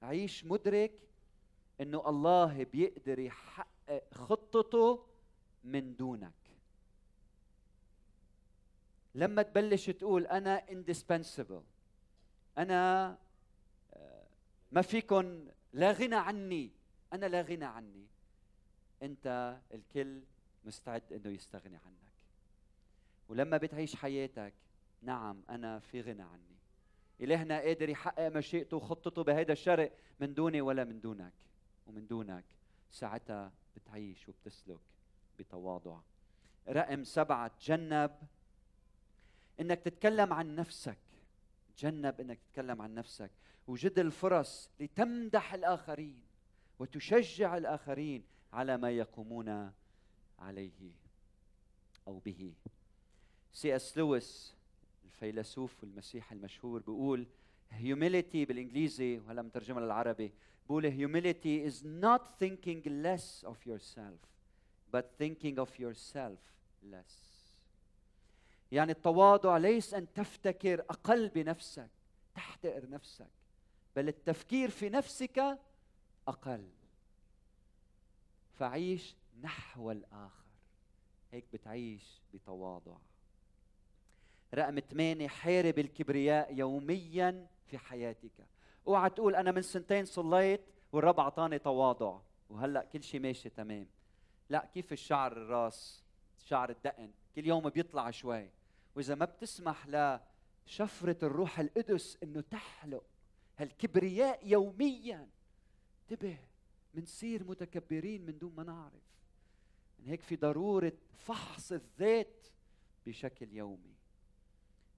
عيش 0.02 0.46
مدرك 0.46 1.00
إنه 1.82 2.10
الله 2.10 2.64
بيقدر 2.64 3.20
يحقق 3.20 4.14
خطته 4.14 5.06
من 5.64 5.96
دونك. 5.96 6.34
لما 9.16 9.42
تبلش 9.42 9.90
تقول 9.90 10.28
أنا 10.28 10.66
indispensable 10.66 11.64
أنا 12.58 13.10
آه، 13.94 14.24
ما 14.72 14.82
فيكن 14.82 15.48
لا 15.74 15.92
غنى 15.92 16.16
عني 16.16 16.72
أنا 17.14 17.26
لا 17.26 17.42
غنى 17.42 17.66
عني. 17.66 18.15
انت 19.02 19.58
الكل 19.74 20.22
مستعد 20.66 21.14
انه 21.14 21.30
يستغني 21.30 21.76
عنك. 21.76 21.96
ولما 23.30 23.58
بتعيش 23.58 23.96
حياتك 23.96 24.54
نعم 25.02 25.44
أنا 25.50 25.80
في 25.80 26.02
غنى 26.02 26.22
عني. 26.22 26.56
إلهنا 27.22 27.60
قادر 27.60 27.90
يحقق 27.90 28.28
مشيئته 28.28 28.78
وخطته 28.78 29.24
بهذا 29.24 29.52
الشرق 29.52 29.92
من 30.20 30.34
دوني 30.34 30.62
ولا 30.62 30.84
من 30.84 31.00
دونك. 31.00 31.34
ومن 31.88 32.08
دونك 32.08 32.44
ساعتها 32.92 33.52
بتعيش 33.76 34.30
وبتسلك 34.30 34.80
بتواضع. 35.40 36.00
رقم 36.70 37.04
سبعة 37.04 37.48
تجنب 37.48 38.12
إنك 39.60 39.80
تتكلم 39.80 40.34
عن 40.34 40.56
نفسك. 40.56 40.98
تجنب 41.78 42.22
إنك 42.22 42.40
تتكلم 42.40 42.82
عن 42.82 42.96
نفسك. 42.96 43.32
وجد 43.68 44.00
الفرص 44.00 44.70
لتمدح 44.80 45.54
الآخرين 45.54 46.22
وتشجع 46.80 47.58
الآخرين 47.58 48.24
على 48.56 48.78
ما 48.78 48.92
يقومون 48.92 49.72
عليه 50.40 50.92
أو 52.08 52.20
به. 52.20 52.54
سي 53.54 53.76
إس 53.76 53.98
لويس 53.98 54.56
الفيلسوف 55.06 55.84
والمسيحي 55.84 56.32
المشهور 56.32 56.80
بيقول 56.80 57.28
humility 57.72 58.48
بالإنجليزي 58.48 59.20
وهلا 59.20 59.42
مترجمها 59.42 59.82
للعربي 59.82 60.34
بقول 60.66 60.92
humility 60.92 61.72
is 61.72 61.84
not 61.84 62.22
thinking 62.40 62.84
less 62.86 63.44
of 63.48 63.56
yourself 63.66 64.20
but 64.94 65.06
thinking 65.20 65.60
of 65.60 65.80
yourself 65.80 66.40
less. 66.84 67.26
يعني 68.72 68.92
التواضع 68.92 69.58
ليس 69.58 69.94
أن 69.94 70.14
تفتكر 70.14 70.80
أقل 70.80 71.30
بنفسك 71.30 71.90
تحتقر 72.36 72.90
نفسك 72.90 73.30
بل 73.96 74.08
التفكير 74.08 74.70
في 74.70 74.90
نفسك 74.90 75.60
أقل. 76.28 76.70
فعيش 78.60 79.16
نحو 79.42 79.92
الآخر. 79.92 80.46
هيك 81.32 81.46
بتعيش 81.54 82.22
بتواضع. 82.34 82.98
رقم 84.54 84.80
ثمانية 84.80 85.28
حارب 85.28 85.80
الكبرياء 85.80 86.54
يوميا 86.54 87.48
في 87.68 87.78
حياتك. 87.78 88.48
اوعى 88.88 89.10
تقول 89.10 89.36
أنا 89.36 89.52
من 89.52 89.62
سنتين 89.62 90.06
صليت 90.06 90.62
والرب 90.92 91.20
أعطاني 91.20 91.60
تواضع 91.60 92.20
وهلأ 92.50 92.84
كل 92.94 93.04
شيء 93.04 93.20
ماشي 93.20 93.50
تمام. 93.50 93.88
لأ 94.50 94.70
كيف 94.74 94.94
الشعر 94.94 95.32
الراس؟ 95.32 96.04
شعر 96.46 96.70
الدقن. 96.70 97.12
كل 97.36 97.48
يوم 97.48 97.70
بيطلع 97.70 98.12
شوي. 98.12 98.50
وإذا 98.96 99.16
ما 99.16 99.26
بتسمح 99.26 99.88
لشفرة 100.68 101.18
الروح 101.24 101.60
القدس 101.60 102.18
إنه 102.24 102.42
تحلق 102.42 103.04
هالكبرياء 103.58 104.48
يوميا. 104.48 105.28
انتبه. 106.02 106.38
منصير 106.96 107.44
متكبرين 107.44 108.26
من 108.26 108.38
دون 108.38 108.56
ما 108.56 108.64
نعرف. 108.64 109.04
من 110.00 110.08
هيك 110.08 110.22
في 110.22 110.36
ضرورة 110.36 110.94
فحص 111.18 111.72
الذات 111.72 112.48
بشكل 113.06 113.54
يومي. 113.54 113.96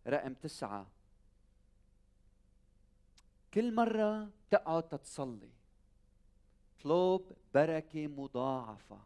رقم 0.08 0.34
تسعة. 0.34 0.88
كل 3.54 3.76
مرة 3.76 4.30
تقعد 4.52 4.90
تتصلي 4.90 5.50
اطلب 6.80 7.22
بركة 7.54 8.08
مضاعفة 8.08 9.00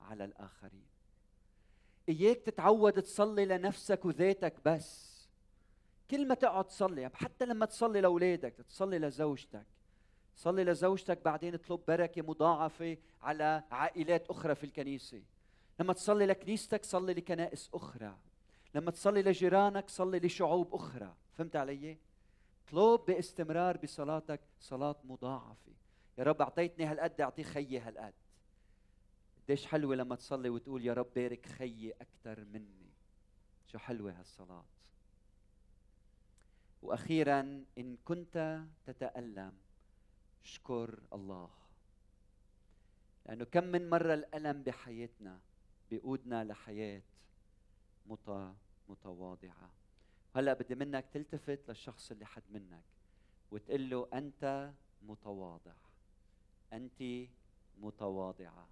على 0.00 0.24
الآخرين. 0.24 0.86
إياك 2.08 2.36
تتعود 2.36 3.02
تصلي 3.02 3.46
لنفسك 3.46 4.04
وذاتك 4.04 4.54
بس. 4.64 5.12
كل 6.10 6.28
ما 6.28 6.34
تقعد 6.34 6.64
تصلي 6.64 7.10
حتى 7.14 7.46
لما 7.46 7.66
تصلي 7.66 8.00
لأولادك 8.00 8.52
تصلي 8.52 8.98
لزوجتك 8.98 9.66
صلي 10.36 10.64
لزوجتك 10.64 11.24
بعدين 11.24 11.54
اطلب 11.54 11.80
بركة 11.88 12.22
مضاعفة 12.22 12.96
على 13.22 13.62
عائلات 13.70 14.30
أخرى 14.30 14.54
في 14.54 14.64
الكنيسة. 14.64 15.22
لما 15.80 15.92
تصلي 15.92 16.26
لكنيستك 16.26 16.84
صلي 16.84 17.14
لكنائس 17.14 17.70
أخرى. 17.74 18.18
لما 18.74 18.90
تصلي 18.90 19.22
لجيرانك 19.22 19.90
صلي 19.90 20.18
لشعوب 20.18 20.74
أخرى. 20.74 21.14
فهمت 21.32 21.56
علي؟ 21.56 21.98
اطلب 22.68 23.00
باستمرار 23.06 23.76
بصلاتك 23.76 24.40
صلاه 24.60 24.96
مضاعفة. 25.04 25.72
يا 26.18 26.24
رب 26.24 26.42
أعطيتني 26.42 26.84
هالقد 26.84 27.20
أعطيه 27.20 27.42
خيي 27.42 27.78
هالقد. 27.78 28.14
قديش 29.44 29.66
حلوة 29.66 29.96
لما 29.96 30.16
تصلي 30.16 30.48
وتقول 30.48 30.86
يا 30.86 30.92
رب 30.92 31.06
بارك 31.16 31.46
خيي 31.46 31.92
أكثر 31.92 32.44
مني. 32.44 32.92
شو 33.66 33.78
حلوة 33.78 34.12
هالصلاه 34.12 34.64
وأخيرا 36.82 37.64
إن 37.78 37.96
كنت 38.04 38.62
تتألم 38.86 39.52
اشكر 40.44 41.00
الله. 41.12 41.50
لأنه 43.26 43.44
كم 43.44 43.64
من 43.64 43.90
مرة 43.90 44.14
الألم 44.14 44.62
بحياتنا 44.62 45.40
بيقودنا 45.90 46.44
لحياة 46.44 47.02
متواضعة. 48.88 49.70
هلأ 50.36 50.52
بدي 50.52 50.74
منك 50.74 51.06
تلتفت 51.12 51.68
للشخص 51.68 52.10
اللي 52.10 52.26
حد 52.26 52.42
منك 52.50 52.84
وتقول 53.50 53.90
له 53.90 54.08
أنت 54.14 54.72
متواضع. 55.02 55.74
انت 56.72 57.02
متواضعة. 57.78 58.68